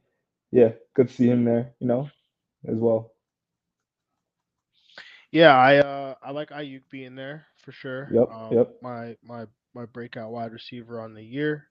[0.52, 1.74] Yeah, good to see him there.
[1.80, 2.10] You know,
[2.68, 3.12] as well.
[5.32, 8.14] Yeah, I uh I like Aiyuk being there for sure.
[8.14, 8.76] Yep, Um, yep.
[8.82, 11.68] My my my breakout wide receiver on the year.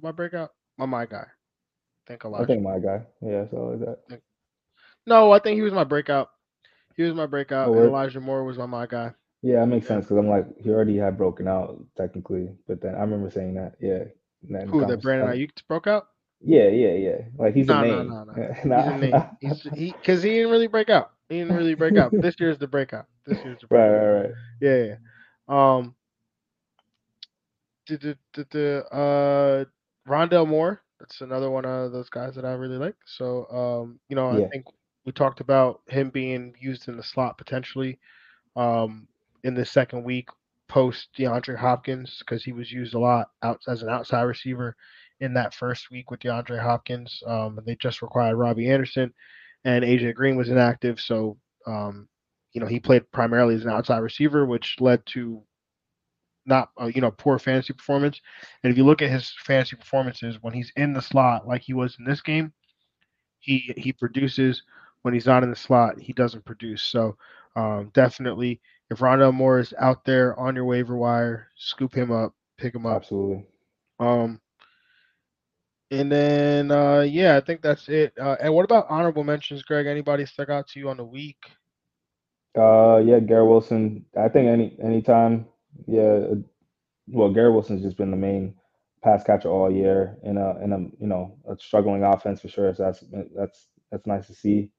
[0.00, 1.26] My breakout, my my guy.
[2.06, 3.02] I think I think my guy.
[3.22, 4.20] Yeah, so is that.
[5.06, 6.30] No, I think he was my breakout.
[6.96, 7.68] He was my breakout.
[7.70, 7.84] Oh?
[7.84, 9.12] Elijah Moore was my my guy.
[9.42, 12.94] Yeah, that makes sense because I'm like he already had broken out technically, but then
[12.94, 13.74] I remember saying that.
[13.80, 14.04] Yeah.
[14.42, 16.08] then Who that Brandon Aiyuk broke out?
[16.40, 17.18] Yeah, yeah, yeah.
[17.38, 18.08] Like he's No, a no, name.
[18.08, 18.34] no, no.
[18.64, 19.22] Nah, He's a name.
[19.40, 21.12] He's he because he didn't really break out.
[21.28, 22.20] He didn't really break out.
[22.20, 23.06] This year's the breakout.
[23.26, 23.98] This year's the right, breakout.
[23.98, 24.30] right, right.
[24.60, 24.96] Yeah, yeah.
[25.48, 25.96] Um,
[27.88, 29.64] the, the, the, the, uh,
[30.10, 30.82] Rondale Moore.
[31.04, 32.96] That's another one of those guys that I really like.
[33.04, 34.46] So, um, you know, Yeah.
[34.46, 34.64] I think
[35.04, 37.98] we talked about him being used in the slot potentially,
[38.56, 39.06] um,
[39.42, 40.28] in the second week
[40.66, 44.76] post DeAndre Hopkins because he was used a lot out as an outside receiver
[45.20, 47.22] in that first week with DeAndre Hopkins.
[47.26, 49.12] Um, and they just required Robbie Anderson,
[49.64, 51.36] and AJ Green was inactive, so
[51.66, 52.08] um,
[52.54, 55.42] you know he played primarily as an outside receiver, which led to
[56.46, 58.20] not uh, you know poor fantasy performance.
[58.62, 61.74] And if you look at his fantasy performances when he's in the slot, like he
[61.74, 62.52] was in this game,
[63.40, 64.62] he he produces.
[65.02, 66.82] When he's not in the slot, he doesn't produce.
[66.82, 67.18] So
[67.56, 72.34] um, definitely, if Rondale Moore is out there on your waiver wire, scoop him up,
[72.56, 73.02] pick him up.
[73.02, 73.44] Absolutely.
[74.00, 74.40] Um,
[75.90, 78.14] and then uh, yeah, I think that's it.
[78.18, 79.86] Uh, and what about honorable mentions, Greg?
[79.86, 81.36] Anybody stuck out to you on the week?
[82.56, 84.04] Uh, yeah, Garrett Wilson.
[84.18, 85.46] I think any anytime.
[85.86, 86.34] Yeah, uh,
[87.08, 88.54] well, Garrett Wilson's just been the main
[89.02, 92.74] pass catcher all year in a in a you know a struggling offense for sure.
[92.74, 93.04] So that's
[93.36, 94.70] that's that's nice to see.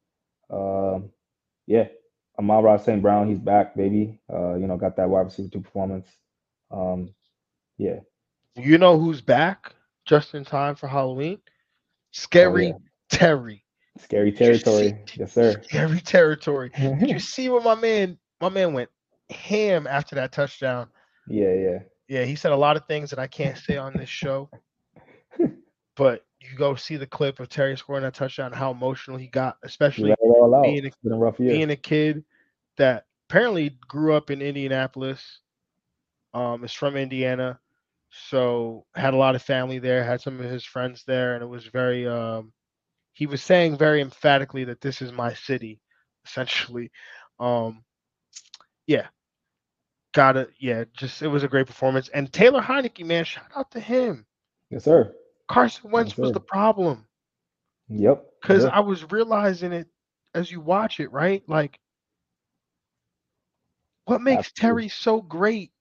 [0.49, 1.09] Um,
[1.67, 1.87] yeah,
[2.37, 3.01] Amon-Ra St.
[3.01, 4.19] Brown, he's back, baby.
[4.31, 6.07] Uh, you know, got that wide receiver two performance.
[6.71, 7.13] Um,
[7.77, 7.99] yeah.
[8.55, 9.73] You know who's back
[10.05, 11.39] just in time for Halloween?
[12.11, 12.73] Scary yeah.
[13.09, 13.63] Terry.
[13.97, 15.03] Scary territory.
[15.15, 15.61] Yes, sir.
[15.63, 16.71] Scary territory.
[16.77, 18.89] Did you see what my man my man went
[19.30, 20.88] ham after that touchdown?
[21.28, 21.80] yeah, yeah.
[22.07, 24.49] Yeah, he said a lot of things that I can't say on this show.
[25.95, 29.57] but you go see the clip of Terry scoring that touchdown, how emotional he got,
[29.63, 30.09] especially
[30.63, 30.91] being a-
[31.28, 32.23] a being a kid
[32.78, 35.41] that apparently grew up in Indianapolis.
[36.34, 37.61] Um, is from Indiana,
[38.09, 40.03] so had a lot of family there.
[40.03, 42.05] Had some of his friends there, and it was very.
[42.05, 42.51] Um,
[43.13, 45.80] he was saying very emphatically that this is my city,
[46.26, 46.91] essentially.
[47.39, 47.84] Um,
[48.88, 49.07] yeah,
[50.13, 50.49] got it.
[50.59, 52.09] Yeah, just it was a great performance.
[52.09, 54.25] And Taylor Heinicke, man, shout out to him.
[54.69, 55.13] yes, sir.
[55.47, 57.05] Carson Wentz Yes, was the problem
[57.89, 58.25] Yep.
[58.41, 58.73] because yep.
[58.73, 59.88] I was realizing it
[60.33, 61.43] as you watch it, right?
[61.47, 61.79] Like,
[64.05, 64.61] what makes Absolutely.
[64.61, 65.71] Terry so great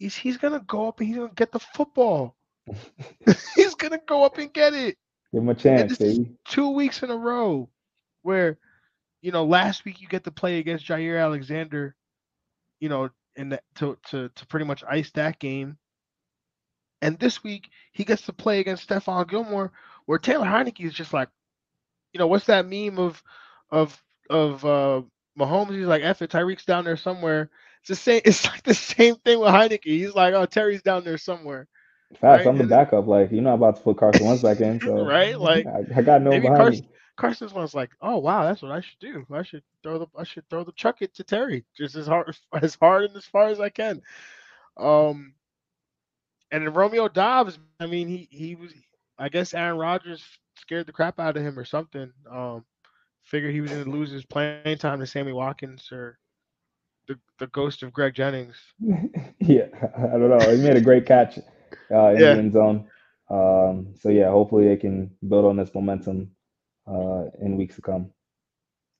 [0.00, 2.36] is he's gonna go up and he's gonna get the football.
[3.54, 4.96] he's gonna go up and get it.
[5.32, 6.30] Give him a chance, baby.
[6.46, 7.68] Two weeks in a row,
[8.22, 8.58] where,
[9.22, 11.94] you know, last week you get to play against Jaire Alexander,
[12.82, 15.78] you know, and to to to pretty much ice that game.
[17.00, 19.72] And this week he gets to play against Stephon Gilmore,
[20.06, 21.28] where Taylor Heinicke is just like,
[22.12, 23.22] you know, what's that meme of
[23.70, 25.02] of of uh
[25.38, 25.76] Mahomes?
[25.76, 27.50] He's like, F it, Tyreek's down there somewhere.
[27.82, 28.20] It's the same.
[28.26, 29.84] It's like the same thing with Heinicke.
[29.84, 31.68] He's like, oh, Terry's down there somewhere,
[32.20, 32.46] Facts.
[32.46, 33.06] right, I'm the backup.
[33.06, 36.02] Like you're not about to put Carson Wentz back in, so Right, like, I, I
[36.02, 36.91] got no maybe behind Carson- me.
[37.16, 39.26] Carson's one's like, oh wow, that's what I should do.
[39.32, 42.36] I should throw the I should throw the chuck it to Terry just as hard
[42.62, 44.00] as hard and as far as I can.
[44.76, 45.34] Um,
[46.50, 48.72] and then Romeo Doubs, I mean, he he was,
[49.18, 50.24] I guess Aaron Rodgers
[50.56, 52.12] scared the crap out of him or something.
[52.30, 52.64] Um,
[53.24, 55.98] figured he was going to lose his playing time to Sammy Watkins or
[57.08, 58.56] the the ghost of Greg Jennings.
[59.40, 60.50] yeah, I don't know.
[60.54, 61.38] He made a great catch
[61.92, 62.34] uh, in Yeah.
[62.34, 62.88] the end zone.
[63.30, 66.30] Um, so yeah, hopefully they can build on this momentum
[66.86, 68.10] uh, in weeks to come.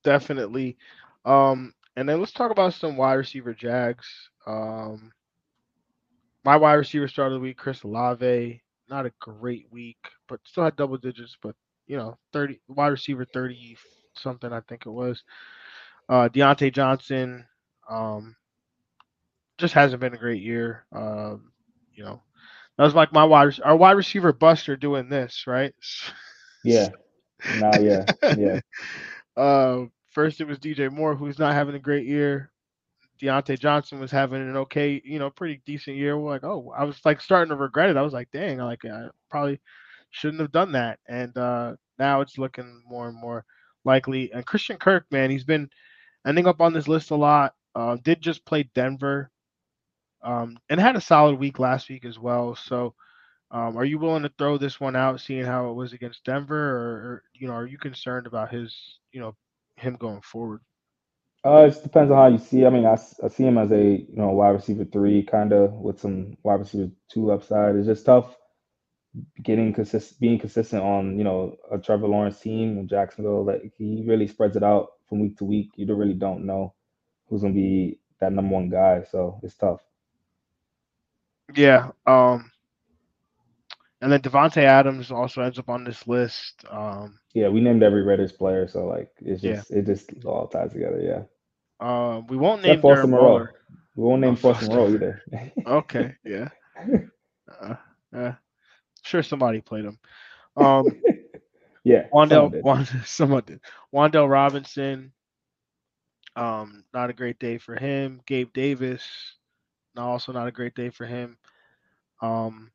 [0.05, 0.76] Definitely.
[1.24, 4.07] Um, and then let's talk about some wide receiver jags.
[4.47, 5.12] Um,
[6.45, 8.62] my wide receiver start of the week, Chris Olave.
[8.89, 11.37] Not a great week, but still had double digits.
[11.41, 11.55] But
[11.87, 13.76] you know, thirty wide receiver thirty
[14.14, 15.22] something, I think it was.
[16.09, 17.47] Uh, Diontae Johnson,
[17.89, 18.37] um,
[19.59, 20.85] just hasn't been a great year.
[20.93, 21.53] Um,
[21.95, 22.20] you know,
[22.76, 25.74] that was like my wide our wide receiver buster doing this, right?
[26.64, 26.91] Yeah.
[27.45, 28.05] Now, yeah,
[28.36, 28.61] yeah.
[29.36, 32.51] Uh, first it was DJ Moore, who's not having a great year.
[33.20, 36.18] Diontae Johnson was having an okay, you know, pretty decent year.
[36.18, 37.97] We're like, oh, I was like starting to regret it.
[37.97, 39.61] I was like, dang, like I probably
[40.11, 40.99] shouldn't have done that.
[41.09, 43.45] And uh, now it's looking more and more
[43.84, 44.32] likely.
[44.32, 45.68] And Christian Kirk, man, he's been
[46.26, 47.55] ending up on this list a lot.
[47.74, 49.30] Uh, did just play Denver,
[50.22, 52.55] um, and had a solid week last week as well.
[52.55, 52.95] So,
[53.53, 56.57] um, are you willing to throw this one out, seeing how it was against Denver,
[56.57, 58.74] or, or you know, are you concerned about his,
[59.12, 59.36] you know,
[59.76, 60.62] him going forward?
[61.44, 62.64] Uh, it just depends on how you see.
[62.64, 66.00] I mean, I see him as a you know wide receiver three, kind of with
[66.00, 67.76] some wide receiver two upside.
[67.76, 68.36] It's just tough
[69.42, 73.44] getting consist, being consistent on you know a Trevor Lawrence team in Jacksonville.
[73.44, 75.70] That he really spreads it out from week to week.
[75.76, 76.74] You really don't know
[77.28, 79.80] who's gonna be that number one guy, so it's tough.
[81.55, 81.90] Yeah.
[82.07, 82.50] Um,
[84.03, 86.64] and then Davante Adams also ends up on this list.
[86.70, 89.62] Um, Yeah, we named every Raiders player, so like it's Yeah.
[89.62, 91.00] just it just all ties together.
[91.00, 91.24] Yeah,
[91.80, 93.12] uh, we won't name Darren Moreau.
[93.12, 93.55] Waller.
[93.96, 94.66] We won't name Oh, Foster.
[94.66, 95.22] Moreau either.
[95.66, 96.16] Okay.
[96.24, 96.48] Yeah.
[97.61, 97.76] Uh,
[98.16, 98.32] uh,
[99.03, 99.98] sure, somebody played him.
[100.57, 101.05] Um,
[101.84, 102.64] yeah, someone Wan'Dale, did.
[102.64, 103.61] Wand, someone did.
[103.92, 105.12] Wan'Dale Robinson.
[106.36, 108.20] Um, not a great day for him.
[108.26, 109.36] Gabe Davis.
[109.96, 111.38] Also not a great day for him.
[112.22, 112.70] Um,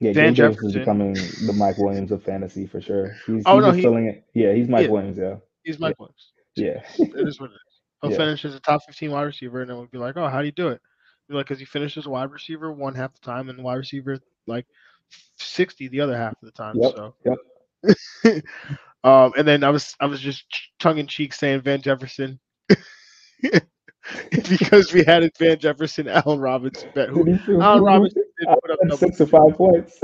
[0.00, 3.16] Yeah, Van Gabe Davis is becoming the Mike Williams of fantasy for sure.
[3.26, 4.24] He's, Oh, he's no, just he- filling it.
[4.34, 4.90] Yeah, he's Mike Yeah.
[4.92, 5.16] Williams.
[5.18, 6.32] Yeah, he's Mike Williams.
[6.54, 7.60] yeah, It is what it is.
[8.02, 8.16] He'll Yeah.
[8.18, 10.46] finish as a top 15 wide receiver, and then we'll be like, oh, how do
[10.46, 10.82] you do it?
[11.30, 14.18] Be like, because he finishes as wide receiver one half the time, and wide receiver
[14.46, 14.66] like
[15.38, 16.76] 60 the other half of the time.
[16.78, 18.44] Yep, So, yep.
[19.04, 20.44] um, and then I was I was just
[20.78, 22.38] tongue in cheek saying Van Jefferson
[24.30, 28.22] because we had it Van Jefferson, Allen Robinson, bet who Did he do- Allen Robinson
[28.38, 29.98] did put up double six or five points.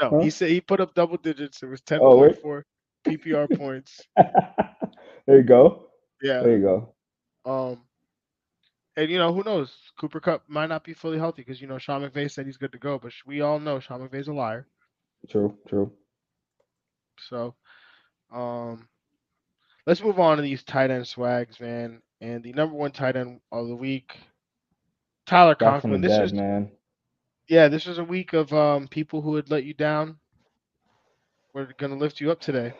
[0.00, 0.18] No, Huh?
[0.20, 1.62] he said he put up double digits.
[1.62, 2.36] It was Oh, wait.
[2.42, 2.62] 10.4
[3.06, 4.00] PPR points.
[4.16, 5.86] there you go.
[6.22, 6.42] Yeah.
[6.42, 6.94] There you go.
[7.44, 7.82] Um,
[8.96, 9.74] and you know who knows?
[9.98, 12.72] Cooper Kupp might not be fully healthy because you know Sean McVay said he's good
[12.72, 14.66] to go, but we all know Sean McVay's a liar.
[15.28, 15.92] True, true.
[17.18, 17.54] So,
[18.32, 18.88] um,
[19.86, 22.00] let's move on to these tight end swags, man.
[22.20, 24.16] And the number one tight end of the week,
[25.26, 26.00] Tyler Back from the Conklin.
[26.00, 26.70] This dead, is man.
[27.48, 30.18] Yeah, this was a week of um people who had let you down.
[31.54, 32.72] were going to lift you up today.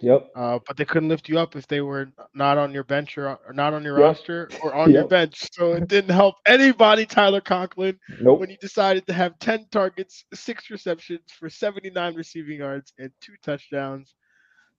[0.00, 0.30] Yep.
[0.36, 3.38] Uh, but they couldn't lift you up if they were not on your bench or,
[3.46, 4.16] or not on your Yep.
[4.16, 5.48] roster or on your bench.
[5.52, 8.40] So it didn't help anybody, Tyler Conklin, Nope.
[8.40, 13.34] when he decided to have 10 targets, six receptions for 79 receiving yards and two
[13.44, 14.14] touchdowns,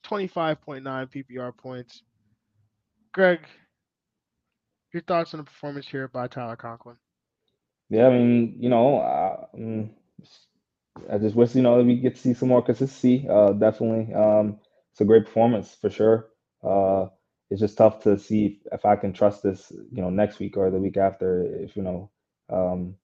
[0.06, 2.04] 25.9 PPR points.
[3.14, 3.40] Greg,
[4.94, 6.98] your thoughts on the performance here by Tyler Conklin?
[7.90, 9.90] Yeah, I mean, you know, uh, mm,
[11.12, 13.28] I just wish you know that we get to see some more consistency.
[13.30, 14.60] Uh, definitely, um,
[14.92, 16.30] it's a great performance for sure.
[16.64, 17.08] Uh,
[17.50, 20.58] it's just tough to see if, if I can trust this, you know, next week
[20.58, 21.44] or the week after.
[21.44, 22.12] If you know,
[22.50, 22.96] um,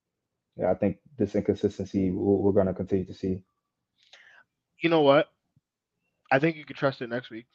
[0.57, 3.43] yeah, I think this inconsistency we're, we're going to continue to see.
[4.81, 5.27] You know what?
[6.31, 7.45] I think you can trust it next week.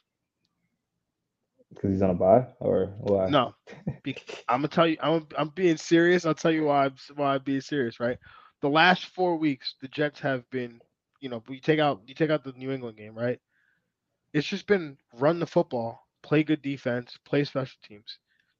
[1.69, 3.27] Because he's on a buy or why?
[3.29, 3.53] No,
[4.47, 4.97] I'm gonna tell you.
[5.01, 6.25] I'm I'm being serious.
[6.25, 7.99] I'll tell you why I'm why I'm being serious.
[7.99, 8.17] Right,
[8.61, 10.79] the last four weeks, the Jets have been,
[11.19, 13.39] you know, you take out you take out the New England game, right?
[14.33, 18.17] It's just been run the football, play good defense, play special teams.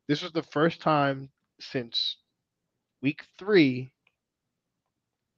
[0.08, 1.30] This was the first time
[1.60, 2.18] since
[3.02, 3.92] week three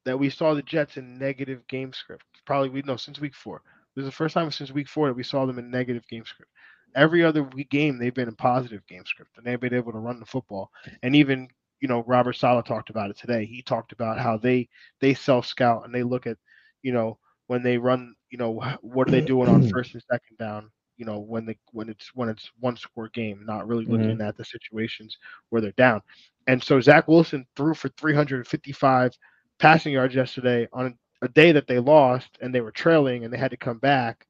[0.06, 2.24] that we saw the Jets in negative game script.
[2.46, 3.62] Probably we know since week four.
[3.96, 6.26] This is the first time since week four that we saw them in negative game
[6.26, 6.52] script
[6.96, 10.00] every other week game they've been in positive game script and they've been able to
[10.00, 10.70] run the football.
[11.04, 11.48] And even
[11.80, 13.46] you know Robert Saleh talked about it today.
[13.46, 14.68] He talked about how they
[15.00, 16.38] they self scout and they look at
[16.82, 17.18] you know
[17.48, 20.72] when they run you know what are they doing on first and second down.
[20.98, 23.94] You know when they when it's when it's one score game, not really mm-hmm.
[23.94, 25.18] looking at the situations
[25.50, 26.02] where they're down.
[26.48, 29.12] And so Zach Wilson threw for 355
[29.60, 33.38] passing yards yesterday on a day that they lost and they were trailing and they
[33.38, 34.26] had to come back.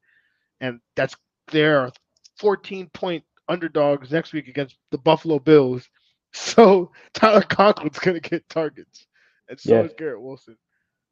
[0.59, 1.15] And that's
[1.51, 1.91] their
[2.39, 5.89] 14 point underdogs next week against the Buffalo Bills.
[6.33, 9.07] So Tyler Conklin's gonna get targets,
[9.49, 9.81] and so Yeah.
[9.81, 10.57] is Garrett Wilson.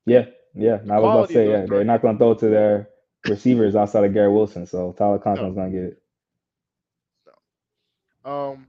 [0.06, 0.80] Yeah, yeah.
[0.90, 2.90] I was about to say, yeah, they're not going to throw to their
[3.26, 4.68] receivers outside of Garrett Wilson.
[4.68, 6.04] So Tyler Conklin's going to get it.
[8.26, 8.68] Um,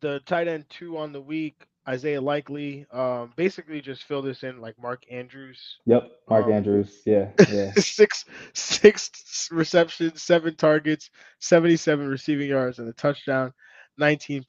[0.00, 2.86] the tight end two on the week, Isaiah Likely.
[2.92, 5.78] Um, basically just fill this in like Mark Andrews.
[5.86, 7.02] Yep, Mark Um, Andrews.
[7.04, 7.72] Yeah, yeah.
[7.76, 9.10] six six
[9.50, 11.10] receptions, seven targets,
[11.40, 13.52] 77 receiving yards, and a touchdown,
[14.00, 14.44] 19.7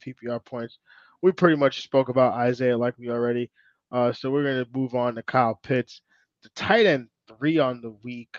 [0.00, 0.78] PPR points.
[1.22, 3.50] We pretty much spoke about Isaiah Likely already.
[3.90, 6.00] Uh, so we're gonna move on to Kyle Pitts.
[6.42, 8.36] The tight end three on the week.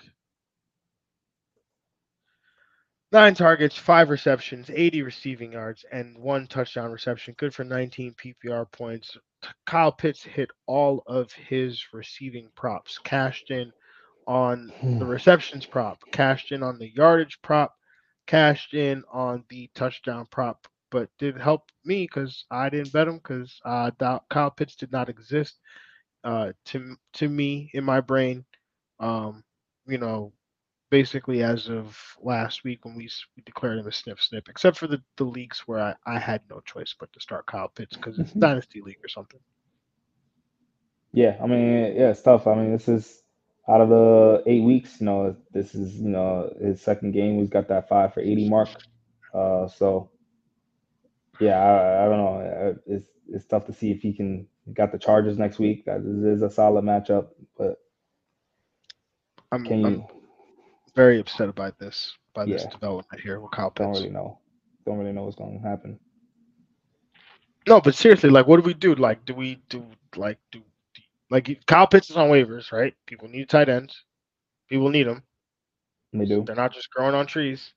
[3.14, 7.36] Nine targets, five receptions, 80 receiving yards, and one touchdown reception.
[7.38, 9.16] Good for 19 PPR points.
[9.68, 13.72] Kyle Pitts hit all of his receiving props, cashed in
[14.26, 17.76] on the receptions prop, cashed in on the yardage prop,
[18.26, 23.18] cashed in on the touchdown prop, but did help me because I didn't bet him
[23.18, 23.92] because uh,
[24.32, 25.60] Kyle Pitts did not exist
[26.24, 28.44] uh, to to me in my brain.
[29.00, 29.44] Um,
[29.86, 30.34] you know,
[30.94, 34.86] basically as of last week when we, we declared him a sniff snip, except for
[34.86, 38.20] the, the leagues where I, I had no choice but to start Kyle Pitts because
[38.20, 39.40] it's dynasty league or something.
[41.12, 42.46] Yeah, I mean, yeah, it's tough.
[42.46, 43.24] I mean, this is
[43.68, 47.40] out of the eight weeks, you know, this is, you know, his second game.
[47.40, 48.70] He's got that five for 80 mark.
[49.34, 50.12] Uh, so,
[51.40, 52.76] yeah, I, I don't know.
[52.86, 54.48] It's it's tough to see if he can.
[54.72, 55.86] Got the Chargers next week.
[55.86, 57.78] That is a solid matchup, but
[59.52, 60.08] I'm, can I'm you?
[60.96, 62.70] Very upset about this by this Yeah.
[62.70, 63.86] development here with Kyle Pitts.
[63.86, 64.40] Don't really know.
[64.86, 66.00] Don't really know what's going to happen.
[67.68, 68.94] No, but seriously, like, what do we do?
[68.96, 69.86] Like, do we do
[70.16, 70.62] like do
[71.30, 72.94] like Kyle Pitts is on waivers, right?
[73.06, 74.04] People need tight ends.
[74.68, 75.24] People need them.
[76.12, 76.44] They do.
[76.46, 77.74] They're not just growing on trees.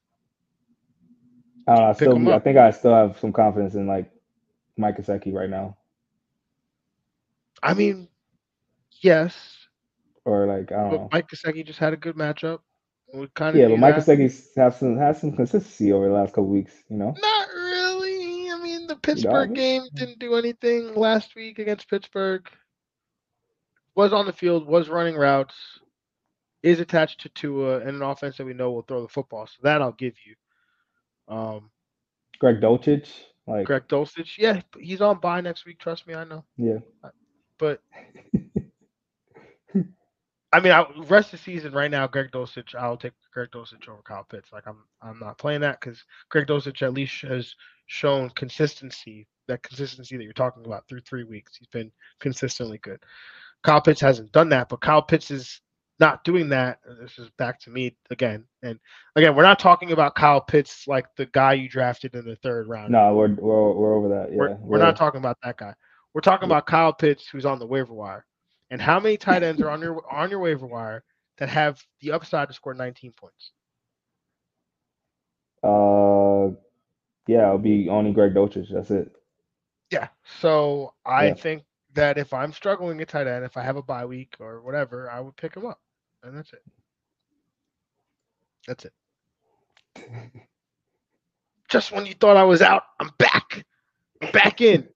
[1.69, 1.89] I don't know.
[1.89, 4.11] I still, I think I still have some confidence in like
[4.77, 5.77] Mike Gesicki right now,
[7.63, 8.09] I mean,
[9.01, 9.35] yes,
[10.25, 10.99] or like I don't know.
[10.99, 12.59] but Mike Gesicki just had a good matchup.
[13.15, 16.31] We kind of Yeah, but Mike Gesicki's have some has some consistency over the last
[16.31, 16.73] couple weeks.
[16.89, 17.15] You know.
[17.17, 18.51] Not really.
[18.51, 22.49] I mean, the Pittsburgh game didn't do anything last week against Pittsburgh.
[23.95, 25.55] Was on the field, was running routes,
[26.63, 29.47] is attached to Tua, and an offense that we know will throw the football.
[29.47, 31.35] So that I'll give you.
[31.35, 31.71] Um,
[32.39, 33.09] Greg Dulcich,
[33.47, 35.79] like Greg Dulcich, yeah, he's on bye next week.
[35.79, 36.45] Trust me, I know.
[36.57, 36.79] yeah,
[37.59, 37.81] But
[40.57, 43.91] I mean, I, rest of the season right now, Greg Dulcich, I'll take Greg Dulcich
[43.91, 44.49] over Kyle Pitts.
[44.55, 47.55] Like I'm, I'm not playing that because Greg Dulcich at least has
[47.89, 49.27] shown consistency.
[49.49, 52.99] That consistency that you're talking about through three weeks, he's been consistently good.
[53.65, 55.61] Kyle Pitts hasn't done that, but Kyle Pitts is
[56.01, 56.79] not doing that.
[57.03, 58.79] This is back to me again, and
[59.15, 62.67] again, we're not talking about Kyle Pitts like the guy you drafted in the third
[62.67, 62.93] round.
[62.93, 64.31] no, we're we're we're over that.
[64.31, 65.75] Yeah, We're, we're not talking about that guy.
[66.15, 66.55] We're talking Yeah.
[66.57, 68.25] about Kyle Pitts, who's on the waiver wire.
[68.71, 71.05] And how many tight ends are on your on your waiver wire
[71.39, 73.53] that have the upside to score 19 points?
[75.63, 76.51] Uh,
[77.27, 78.73] yeah, it'll be only Greg Dulcich.
[78.73, 79.11] That's it.
[79.91, 80.09] Yeah.
[80.41, 81.35] So I Yeah.
[81.35, 81.65] think
[81.95, 85.11] that if I'm struggling at tight end, if I have a bye week or whatever,
[85.11, 85.81] I would pick him up,
[86.23, 86.63] and that's it.
[88.67, 88.93] That's it.
[91.69, 93.65] Just when you thought I was out, I'm back.
[94.23, 94.89] I'm back in.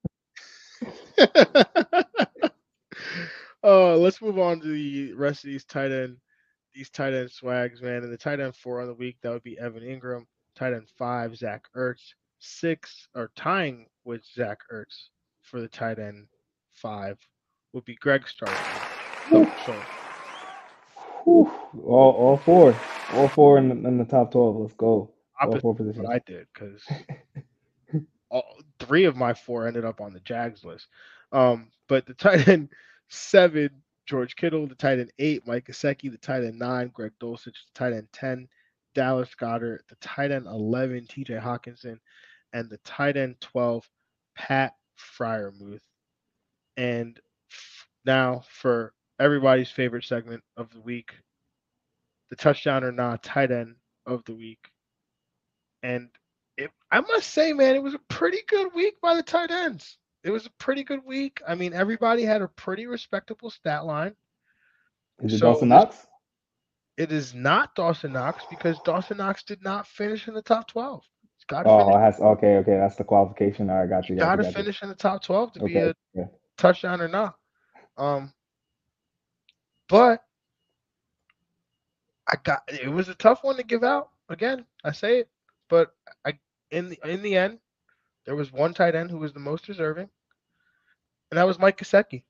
[3.65, 6.17] uh, let's move on to the rest of these tight end,
[6.75, 8.03] these tight end swags, man.
[8.03, 10.25] And the tight end four on the week that would be Evan Engram.
[10.55, 12.15] Tight end five, Zach Ertz.
[12.39, 15.09] Six or tying with Zach Ertz
[15.43, 16.27] for the tight end
[16.73, 17.19] five
[17.73, 18.57] would be Greg Stark.
[19.29, 19.83] So, so
[21.27, 21.51] All,
[21.85, 22.75] all four,
[23.13, 24.57] all four in, the- in the top twelve.
[24.57, 25.11] Let's go.
[25.41, 26.07] All four positions.
[26.09, 26.83] I did because
[28.31, 30.87] all three of my four ended up on the Jags list.
[31.33, 32.71] Um, but the tight end
[33.11, 33.71] seven,
[34.07, 37.75] George Kittle, the tight end eight, Mike Gesicki, the tight end nine, Greg Dulcich, the
[37.75, 38.49] tight end ten,
[38.95, 41.35] Dallas Goedert, the tight end eleven, T.J.
[41.35, 41.99] Hockenson,
[42.53, 43.89] and the tight end twelve,
[44.37, 45.83] Pat Freiermuth.
[46.77, 47.21] And
[48.05, 51.13] now for everybody's favorite segment of the week,
[52.31, 54.71] the touchdown or not tight end of the week.
[55.83, 56.09] And
[56.57, 59.99] it, I must say, man, it was a pretty good week by the tight ends.
[60.23, 61.41] It was a pretty good week.
[61.47, 64.15] I mean, everybody had a pretty respectable stat line.
[65.23, 66.07] Is it So Dawson Knox?
[66.97, 71.03] It is not Dawson Knox because Dawson Knox did not finish in the top 12.
[71.37, 72.77] He's got to Oh, finish, has okay, okay.
[72.77, 73.71] That's the qualification.
[73.71, 74.17] All right, got you.
[74.17, 74.63] Got to got you.
[74.63, 76.27] finish in the top 12 to be a Yeah.
[76.59, 77.37] touchdown or not.
[77.97, 78.33] Um,
[79.89, 80.25] but
[82.29, 84.11] I got it was a tough one to give out.
[84.29, 85.29] Again, I say it,
[85.69, 85.95] but
[86.25, 86.39] I
[86.71, 87.59] in the in the end,
[88.27, 90.09] there was one tight end who was the most deserving,
[91.31, 92.23] and that was Mike Gesicki.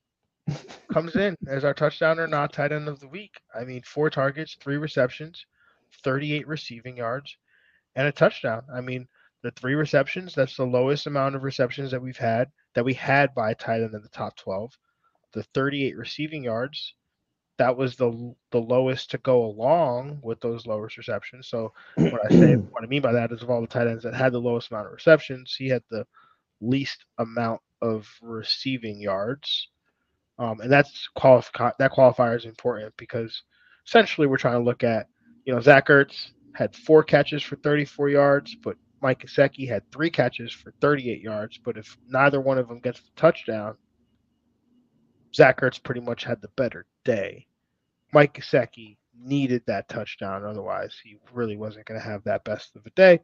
[0.92, 3.40] Comes in as our touchdown or not tight end of the week.
[3.54, 5.44] I mean, four targets, three receptions,
[6.02, 7.36] 38 receiving yards,
[7.94, 8.62] and a touchdown.
[8.72, 9.08] I mean,
[9.42, 13.34] the three receptions, that's the lowest amount of receptions that we've had that we had
[13.34, 14.76] by a tight end in the top 12.
[15.32, 16.94] The 38 receiving yards,
[17.60, 21.46] that was the the lowest to go along with those lowest receptions.
[21.48, 24.02] So what I say, what I mean by that is of all the tight ends
[24.04, 26.06] that had the lowest amount of receptions, he had the
[26.62, 29.68] least amount of receiving yards.
[30.38, 33.42] Um, and that's qualify that qualifier is important because
[33.86, 35.08] essentially we're trying to look at,
[35.44, 40.10] you know, Zach Ertz had four catches for 34 yards, but Mike Gesicki had three
[40.10, 41.60] catches for 38 yards.
[41.62, 43.76] But if neither one of them gets the touchdown,
[45.34, 47.46] Zach Ertz pretty much had the better day.
[48.12, 52.86] Mike Gesicki needed that touchdown, otherwise he really wasn't going to have that best of
[52.86, 53.20] a day.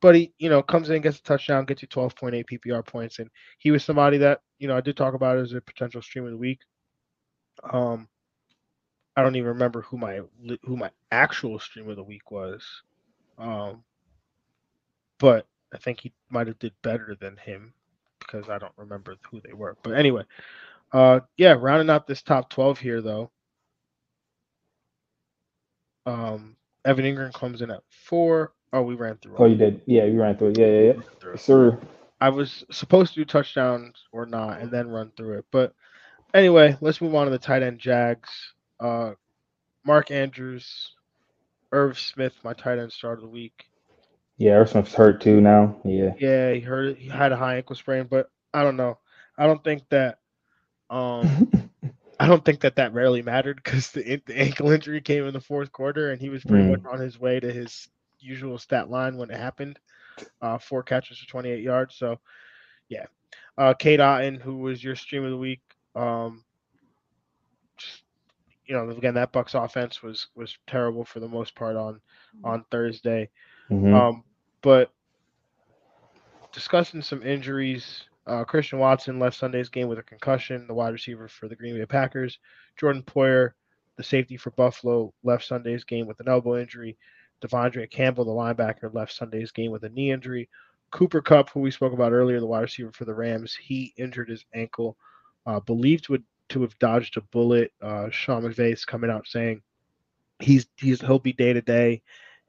[0.00, 3.28] But he, you know, comes in, gets a touchdown, gets you 12.8 PPR points, and
[3.58, 6.30] he was somebody that you know I did talk about as a potential stream of
[6.30, 6.60] the week.
[7.70, 8.08] Um,
[9.16, 10.20] I don't even remember who my
[10.64, 12.64] who my actual stream of the week was,
[13.38, 13.84] um,
[15.18, 17.74] but I think he might have did better than him
[18.18, 19.76] because I don't remember who they were.
[19.82, 20.22] But anyway,
[20.92, 23.30] uh, yeah, rounding out this top 12 here though.
[26.10, 28.52] Um, Evan Engram comes in at four.
[28.72, 29.36] Oh, we ran through.
[29.38, 29.80] Oh, you did.
[29.86, 30.58] Yeah, you ran through it.
[30.58, 31.30] Yeah, yeah, yeah.
[31.32, 31.78] Yes, sir.
[32.20, 35.44] I was supposed to do touchdowns or not and then run through it.
[35.50, 35.74] But
[36.34, 38.28] anyway, let's move on to the tight end Jags.
[38.78, 39.12] Uh,
[39.84, 40.92] Mark Andrews,
[41.72, 43.66] Irv Smith, my tight end start of the week.
[44.36, 45.76] Yeah, Irv Smith's hurt too now.
[45.84, 46.12] Yeah.
[46.18, 46.98] Yeah, he hurt.
[46.98, 48.98] He had a high ankle sprain, but I don't know.
[49.38, 50.18] I don't think that.
[50.90, 51.50] Um,
[52.20, 55.40] I don't think that that rarely mattered because the, the ankle injury came in the
[55.40, 56.70] fourth quarter, and he was pretty Mm.
[56.70, 57.88] much on his way to his
[58.20, 59.78] usual stat line when it happened.
[60.42, 61.96] Uh, four catches for 28 yards.
[61.96, 62.20] So,
[62.88, 63.06] yeah.
[63.56, 65.62] Uh, Cade Otton, who was your stream of the week,
[65.96, 66.44] um,
[67.78, 68.04] just,
[68.66, 72.00] you know, again that Bucs offense was was terrible for the most part on
[72.44, 73.30] on Thursday.
[73.70, 73.94] Mhm.
[73.94, 74.24] Um,
[74.62, 74.92] but
[76.52, 81.28] discussing some injuries, uh, Christian Watson left Sunday's game with a concussion, the wide receiver
[81.28, 82.38] for the Green Bay Packers.
[82.76, 83.52] Jordan Poyer,
[83.96, 86.96] the safety for Buffalo, left Sunday's game with an elbow injury.
[87.42, 90.48] De'Vondre Campbell, the linebacker, left Sunday's game with a knee injury.
[90.90, 94.28] Cooper Kupp, who we spoke about earlier, the wide receiver for the Rams, he injured
[94.28, 94.96] his ankle,
[95.46, 97.72] uh, believed to, to have dodged a bullet.
[97.80, 99.62] Uh, Sean McVay's coming out saying
[100.40, 102.02] he's he's he'll be day to day,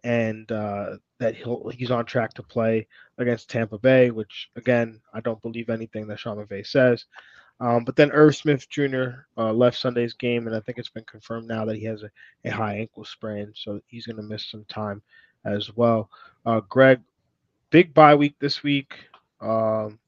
[0.04, 2.88] and uh, that he'll he's on track to play
[3.20, 4.12] against Tampa Bay.
[4.12, 7.06] Which again, I don't believe anything that Sean McVay says.
[7.62, 9.28] Um, but then Irv Smith Jr.
[9.38, 12.10] Uh, left Sunday's game, and I think it's been confirmed now that he has a,
[12.44, 15.04] a high ankle sprain, so he's going to miss some time
[15.46, 16.10] as well.
[16.44, 17.02] Uh, Greg,
[17.70, 18.96] big bye week this week.
[19.42, 20.00] Um,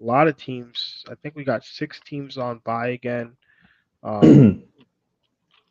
[0.00, 1.04] a lot of teams.
[1.10, 3.36] I think we got six teams on bye again.
[4.04, 4.62] Um,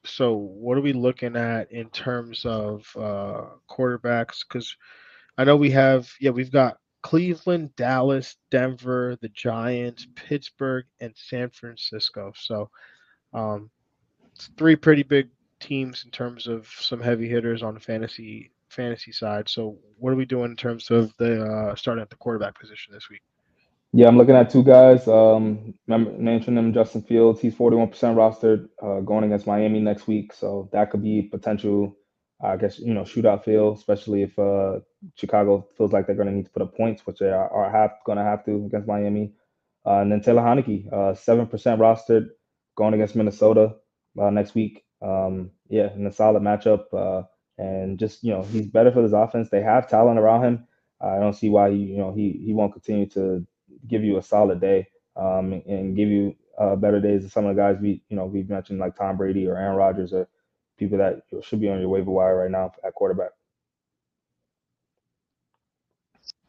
[0.04, 4.40] So what are we looking at in terms of uh, quarterbacks?
[4.48, 4.76] Because
[5.38, 11.50] I know we have, yeah, we've got Cleveland, Dallas, Denver, the Giants, Pittsburgh, and San
[11.50, 12.32] Francisco.
[12.36, 12.70] So
[13.34, 13.70] um,
[14.34, 15.30] it's three pretty big
[15.60, 19.50] teams in terms of some heavy hitters on the fantasy fantasy side.
[19.50, 22.94] So what are we doing in terms of the uh, starting at the quarterback position
[22.94, 23.22] this week?
[23.92, 25.08] Yeah, I'm looking at two guys.
[25.08, 27.42] Um, mentioned them, Justin Fields.
[27.42, 30.32] He's 41% rostered, uh, going against Miami next week.
[30.32, 31.98] So that could be potential,
[32.44, 34.80] I guess, you know, shootout feel, especially if uh,
[35.16, 37.72] Chicago feels like they're going to need to put up points, which they are, are
[38.06, 39.34] going to have to against Miami.
[39.88, 42.28] Uh, and then Taylor Heinicke, uh, 7% rostered,
[42.78, 43.74] going against Minnesota
[44.22, 44.84] uh, next week.
[45.02, 46.84] Um, yeah, in a solid matchup.
[46.94, 47.24] Uh,
[47.58, 49.50] and just, you know, he's better for this offense.
[49.50, 50.68] They have talent around him.
[51.02, 53.46] I don't see why he, you know, he he won't continue to
[53.88, 57.56] give you a solid day um, and give you uh, better days than some of
[57.56, 60.28] the guys we you know we've mentioned like Tom Brady or Aaron Rodgers or
[60.78, 63.32] people that should be on your waiver wire right now at quarterback.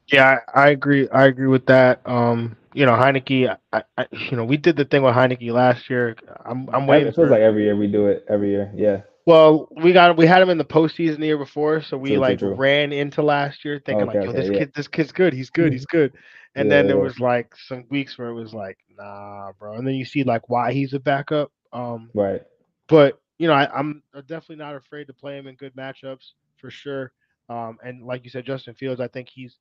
[0.09, 1.09] Yeah, I, I agree.
[1.09, 2.01] I agree with that.
[2.07, 3.57] Um, you know, Heinicke.
[3.72, 6.16] I, I, you know, we did the thing with Heinicke last year.
[6.45, 7.09] I'm, I'm waiting.
[7.09, 8.24] It feels for, like every year we do it.
[8.28, 9.03] Every year, yeah.
[9.25, 12.41] Well, we got we had him in the postseason the year before, so we like
[12.43, 15.33] ran into last year thinking okay, like, yo, this kid, this kid's good.
[15.33, 15.73] He's good.
[15.73, 16.12] He's good.
[16.55, 19.73] And yeah, then there was like some weeks where it was like, nah, bro.
[19.73, 21.51] And then you see like why he's a backup.
[21.73, 22.43] Um, right.
[22.89, 26.70] But you know, I, am definitely not afraid to play him in good matchups for
[26.70, 27.12] sure.
[27.49, 29.57] Um, and like you said, Justin Fields, I think he's,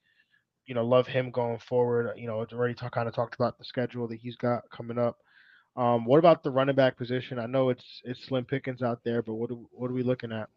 [0.66, 2.12] you know, love him going forward.
[2.18, 5.18] You know, already talk, kind of talked about the schedule that he's got coming up.
[5.76, 7.40] Um, what about the running back position?
[7.40, 10.32] I know it's it's slim pickings out there, but what do, what are we looking
[10.32, 10.50] at?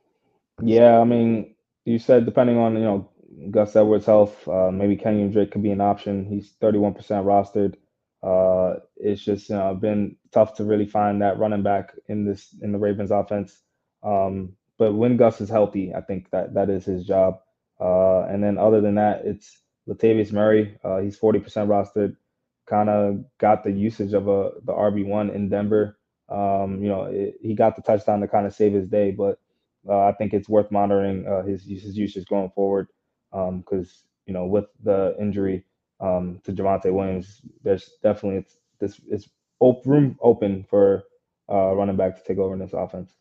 [0.63, 1.55] Yeah, I mean,
[1.85, 3.11] you said depending on you know
[3.51, 6.25] Gus Edwards' health, uh, maybe Kenyon Drake could be an option.
[6.25, 7.75] He's 31% rostered.
[8.23, 12.55] Uh, it's just you know, been tough to really find that running back in this
[12.63, 13.61] in the Ravens offense.
[14.03, 17.41] Um, but when Gus is healthy, I think that that is his job.
[17.81, 19.59] Uh, and then other than that, it's
[19.89, 20.77] Latavius Murray.
[20.83, 22.17] Uh, he's 40% rostered.
[22.69, 25.99] Kind of got the usage of a the RB one in Denver.
[26.29, 29.39] Um, you know, it, he got the touchdown to kind of save his day, but
[29.89, 32.89] uh, I think it's worth monitoring uh, his his usage going forward
[33.33, 35.65] because um, you know with the injury
[36.01, 39.29] um, to Javonte Williams, there's definitely it's this it's
[39.61, 41.05] op- room open for
[41.53, 43.13] uh, running back to take over in this offense.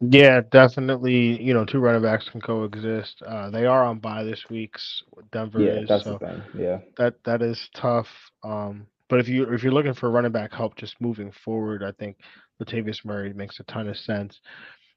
[0.00, 1.42] Yeah, definitely.
[1.42, 3.22] You know, two running backs can coexist.
[3.22, 5.88] Uh, they are on bye this week's Denver yeah, is.
[5.88, 6.42] That's so the thing.
[6.56, 8.08] Yeah, that that is tough.
[8.42, 11.92] Um, but if you if you're looking for running back help just moving forward, I
[11.92, 12.16] think
[12.62, 14.40] Latavius Murray makes a ton of sense.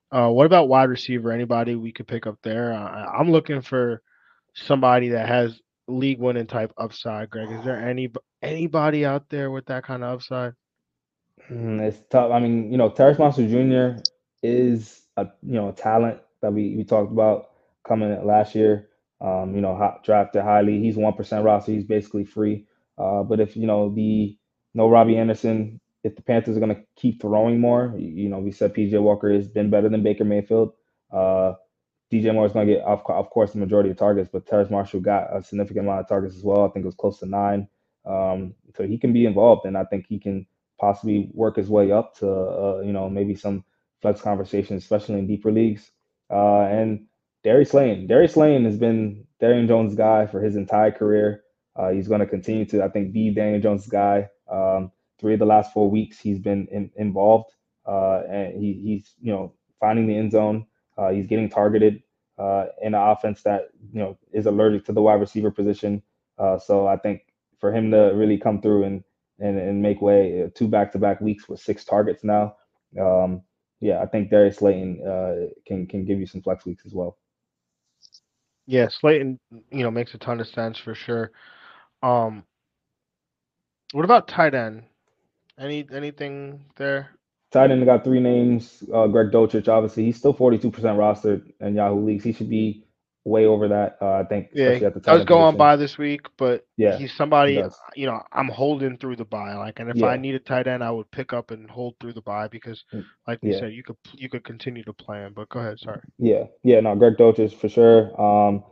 [0.09, 1.31] Uh, what about wide receiver?
[1.31, 2.71] Anybody we could pick up there?
[2.71, 4.01] Uh, I'm looking for
[4.53, 7.29] somebody that has league winning type upside.
[7.29, 8.09] Greg, is there any
[8.41, 10.53] anybody out there with that kind of upside?
[11.51, 12.31] Mm, it's tough.
[12.31, 13.99] I mean, you know, Terrace Marshall Jr.
[14.43, 17.51] is a you know a talent that we we talked about
[17.87, 18.89] coming last year.
[19.21, 20.79] Um, you know, hot, drafted highly.
[20.79, 21.71] He's one percent roster.
[21.71, 22.67] He's basically free.
[22.97, 24.37] Uh, but if you know the
[24.73, 28.51] no Robbie Anderson, if the Panthers are going to keep throwing more, you know, we
[28.51, 30.73] said PJ Walker has been better than Baker Mayfield.
[31.11, 31.53] Uh,
[32.11, 34.69] DJ Moore is going to get, of, of course, the majority of targets, but Terrace
[34.69, 36.65] Marshall got a significant amount of targets as well.
[36.65, 37.67] I think it was close to nine.
[38.05, 40.45] Um, so he can be involved, and I think he can
[40.79, 43.63] possibly work his way up to, uh, you know, maybe some
[44.03, 45.89] flex conversations, especially in deeper leagues.
[46.29, 47.07] Uh, and
[47.43, 51.41] Darius Slayton, Darius Slayton has been Daniel Jones' guy for his entire career.
[51.75, 54.29] Uh, he's going to continue to, I think, be Daniel Jones' guy.
[54.47, 57.49] Um, three of the last four weeks he's been in, involved
[57.85, 60.65] uh, and he, he's you know finding the end zone.
[60.97, 62.01] Uh, he's getting targeted
[62.37, 66.01] uh, in an offense that you know is allergic to the wide receiver position.
[66.37, 67.21] Uh, so I think
[67.59, 69.03] for him to really come through and
[69.39, 72.55] and, and make way uh, two back to back weeks with six targets now.
[72.99, 73.41] Um,
[73.83, 77.17] yeah, I think Darius Slayton uh, can can give you some flex weeks as well.
[78.65, 79.37] Yeah, Slayton,
[79.71, 81.31] you know, makes a ton of sense for sure.
[82.01, 82.45] Um,
[83.91, 84.83] what about tight end?
[85.59, 87.09] Any anything there?
[87.51, 88.83] Tight end got three names.
[88.91, 92.23] Uh, Greg Dulcich, obviously, he's still forty two percent rostered in Yahoo leagues.
[92.23, 92.82] He should be
[93.25, 93.97] way over that.
[94.01, 94.49] Uh, I think.
[94.53, 97.55] Yeah, at the I was going by this week, but yeah, he's somebody.
[97.55, 99.53] He you know, I'm holding through the bye.
[99.55, 100.07] Like, and if yeah.
[100.07, 102.83] I need a tight end, I would pick up and hold through the bye because,
[102.93, 103.59] mm, like we yeah.
[103.59, 105.33] said, you could you could continue to play him.
[105.33, 106.01] But go ahead, sorry.
[106.17, 108.19] Yeah, yeah, no, Greg Dulcich for sure.
[108.21, 108.63] Um,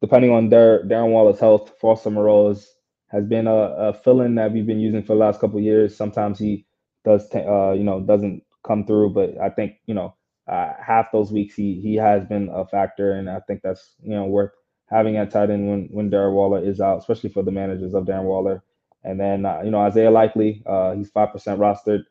[0.00, 2.74] depending on Dar- Darren Waller's health, Foster Moreau is
[3.08, 5.96] has been a, a fill-in that we've been using for the last couple years.
[5.96, 6.64] Sometimes he
[7.04, 10.14] does, t- uh, you know, doesn't come through, but I think you know
[10.50, 14.12] uh, half those weeks he he has been a factor, and I think that's you
[14.12, 14.52] know worth
[14.88, 18.06] having at tight end when when Darren Waller is out, especially for the managers of
[18.06, 18.64] Darren Waller.
[19.04, 22.04] And then uh, you know Isaiah Likely, uh, he's five percent rostered.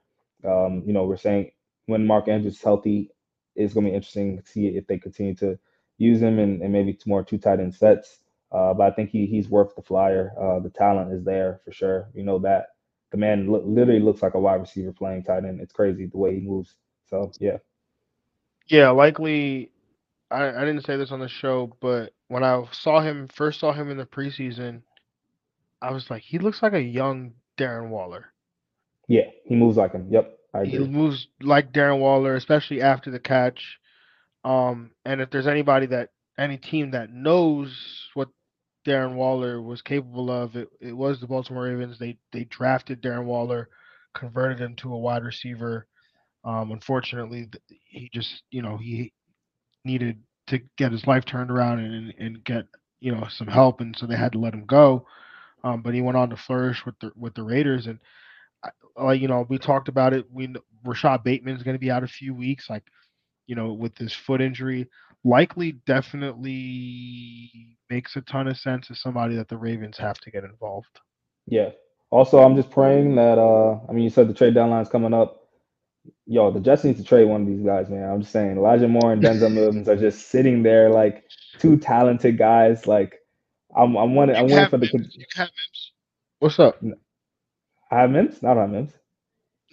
[0.46, 1.52] Um, you know, we're saying
[1.88, 3.12] when Mark Andrews is healthy,
[3.56, 5.60] it's going to be interesting to see if they continue to
[6.00, 8.20] use him and, and maybe more two tight end sets.
[8.52, 10.34] Uh, but I think he he's worth the flyer.
[10.42, 12.10] Uh, the talent is there for sure.
[12.16, 12.68] You know that
[13.12, 15.62] the man literally looks like a wide receiver playing tight end.
[15.62, 16.76] It's crazy the way he moves.
[17.10, 17.58] So yeah.
[18.70, 19.72] Yeah, likely.
[20.32, 23.74] I, I didn't say this on the show, but when I saw him first saw
[23.74, 24.84] him in the preseason,
[25.82, 28.32] I was like, he looks like a young Darren Waller.
[29.08, 30.08] Yeah, he moves like him.
[30.12, 33.80] Yep, I He moves like Darren Waller, especially after the catch.
[34.44, 37.76] Um, and if there's anybody that any team that knows
[38.14, 38.30] what
[38.88, 41.98] Darren Waller was capable of, it, it was the Baltimore Ravens.
[41.98, 43.70] They they drafted Darren Waller,
[44.14, 45.88] converted him to a wide receiver.
[46.44, 47.48] Um, unfortunately,
[47.86, 49.14] he just you know he
[49.86, 52.66] needed to get his life turned around and and get
[53.00, 55.06] you know some help, and so they had to let him go.
[55.64, 58.00] Um, but he went on to flourish with the with the Raiders, and
[58.98, 60.26] like you know we talked about it.
[60.32, 60.54] We
[60.86, 62.84] Rashod Bateman's going to be out a few weeks, like
[63.48, 64.88] you know with his foot injury.
[65.26, 67.52] Likely, definitely
[67.90, 71.00] makes a ton of sense as somebody that the Ravens have to get involved.
[71.46, 71.72] Yeah.
[72.10, 75.39] Also, I'm just praying that uh I mean you said the trade deadline's coming up.
[76.26, 78.10] Yo, the Jets need to trade one of these guys, man.
[78.10, 81.24] I'm just saying Elijah Moore and Denzel Mims are just sitting there like
[81.60, 82.88] two talented guys.
[82.88, 83.20] Like
[83.76, 85.16] I'm I'm waiting I'm You waiting for the Mims.
[85.16, 85.92] You can have Mims.
[86.40, 86.82] What's up?
[87.92, 88.42] I have Mims?
[88.42, 88.94] Not have Mims.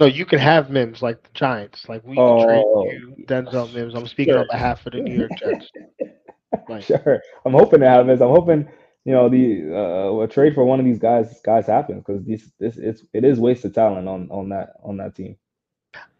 [0.00, 1.88] No, you can have Mims like the Giants.
[1.88, 2.84] Like we can trade Oh.
[2.84, 3.94] you Denzel Mims.
[3.94, 5.70] I'm speaking on behalf of the New York Jets.
[6.68, 7.20] Like Sure.
[7.44, 8.22] I'm hoping to have Mims.
[8.22, 8.68] I'm hoping
[9.04, 12.50] you know the uh, a trade for one of these guys guys happens because this
[12.58, 15.36] this it's it is wasted talent on on that on that team.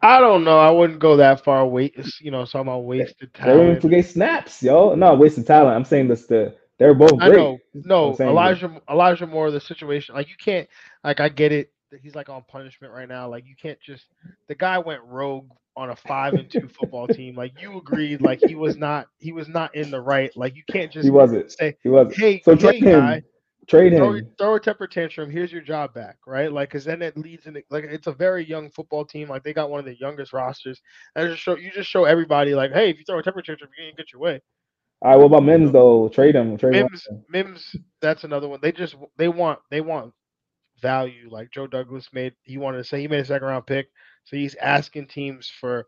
[0.03, 0.59] I don't know.
[0.59, 1.67] I wouldn't go that far.
[1.67, 3.83] Wait, you know, talking about wasted They don't talent.
[3.83, 4.95] forget snaps, yo.
[4.95, 5.77] No, wasted talent.
[5.77, 7.31] I'm saying this the they're both I great.
[7.31, 7.59] know.
[7.85, 8.81] No, I'm saying Elijah.
[8.91, 9.51] Elijah Moore.
[9.53, 10.69] The situation, like you can't.
[11.05, 11.73] Like I get it.
[12.03, 13.29] He's like on punishment right now.
[13.31, 14.07] Like you can't just.
[14.49, 17.37] The guy went rogue on a five and two football team.
[17.37, 18.23] Like you agreed.
[18.23, 19.09] Like he was not.
[19.19, 20.33] He was not in the right.
[20.37, 21.53] Like you can't just He wasn't.
[21.61, 22.17] say, He wasn't.
[22.17, 23.25] "Hey, So hey, trade him.
[23.69, 24.31] Trade throw, him.
[24.39, 25.31] throw a temper tantrum.
[25.31, 26.53] Here's your job back, right?
[26.53, 29.29] Like, because then it leads in like it's a very young football team.
[29.29, 30.81] Like they got one of the youngest rosters.
[31.17, 33.71] And just show you just show everybody like, hey, if you throw a temper tantrum,
[33.77, 34.41] you ain't get your way.
[35.03, 36.09] All right, what about Mims though?
[36.09, 36.57] Trade him.
[36.57, 36.89] Trade him.
[36.91, 38.61] Mims, Mims, that's another one.
[38.63, 40.13] They just they want they want
[40.81, 41.29] value.
[41.31, 43.89] Like Joe Douglas made, he wanted to say he made a second round pick,
[44.25, 45.87] so he's asking teams for,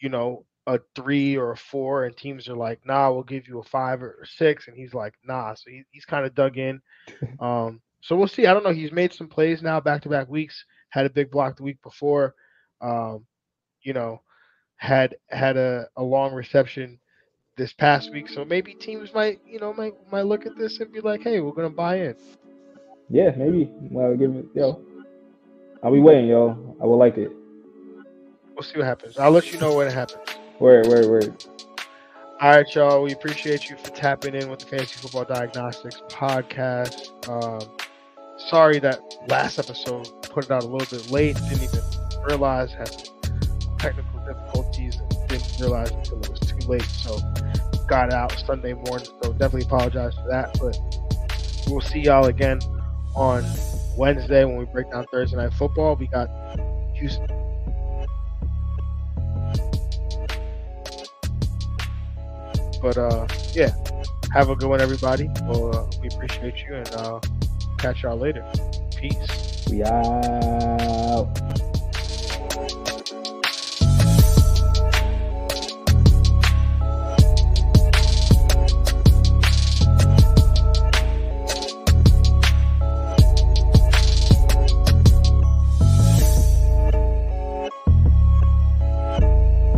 [0.00, 3.60] you know, a three or a four, and teams are like, nah, we'll give you
[3.60, 5.54] a five or a six, and he's like, nah.
[5.54, 6.80] So he, he's kind of dug in.
[7.40, 8.46] Um, so we'll see.
[8.46, 8.72] I don't know.
[8.72, 10.64] He's made some plays now, back to back weeks.
[10.90, 12.34] Had a big block the week before.
[12.80, 13.26] Um,
[13.82, 14.22] you know,
[14.76, 16.98] had had a, a long reception
[17.56, 18.28] this past week.
[18.28, 21.40] So maybe teams might, you know, might might look at this and be like, hey,
[21.40, 22.16] we're gonna buy in.
[23.08, 23.68] Yeah, maybe.
[23.90, 24.46] Well, give it.
[24.54, 24.80] Yo,
[25.82, 26.76] I'll be waiting, yo.
[26.80, 27.30] I will like it.
[28.54, 29.18] We'll see what happens.
[29.18, 30.45] I'll let you know when it happens.
[30.58, 31.44] Word, word, word.
[32.40, 33.02] All right, y'all.
[33.02, 37.10] We appreciate you for tapping in with the Fantasy Football Diagnostics podcast.
[37.28, 37.68] Um,
[38.38, 41.36] sorry that last episode put it out a little bit late.
[41.48, 41.80] Didn't even
[42.26, 42.90] realize had
[43.78, 46.82] technical difficulties and didn't realize until it was too late.
[46.82, 47.18] So
[47.86, 49.08] got out Sunday morning.
[49.22, 50.56] So definitely apologize for that.
[50.58, 50.78] But
[51.68, 52.60] we'll see y'all again
[53.14, 53.44] on
[53.98, 55.96] Wednesday when we break down Thursday night football.
[55.96, 56.30] We got
[56.94, 57.35] Houston.
[62.86, 63.74] But uh, yeah,
[64.32, 65.28] have a good one, everybody.
[65.42, 67.18] Well, uh, we appreciate you, and uh,
[67.78, 68.48] catch y'all later.
[68.94, 69.66] Peace.
[69.68, 71.26] We out.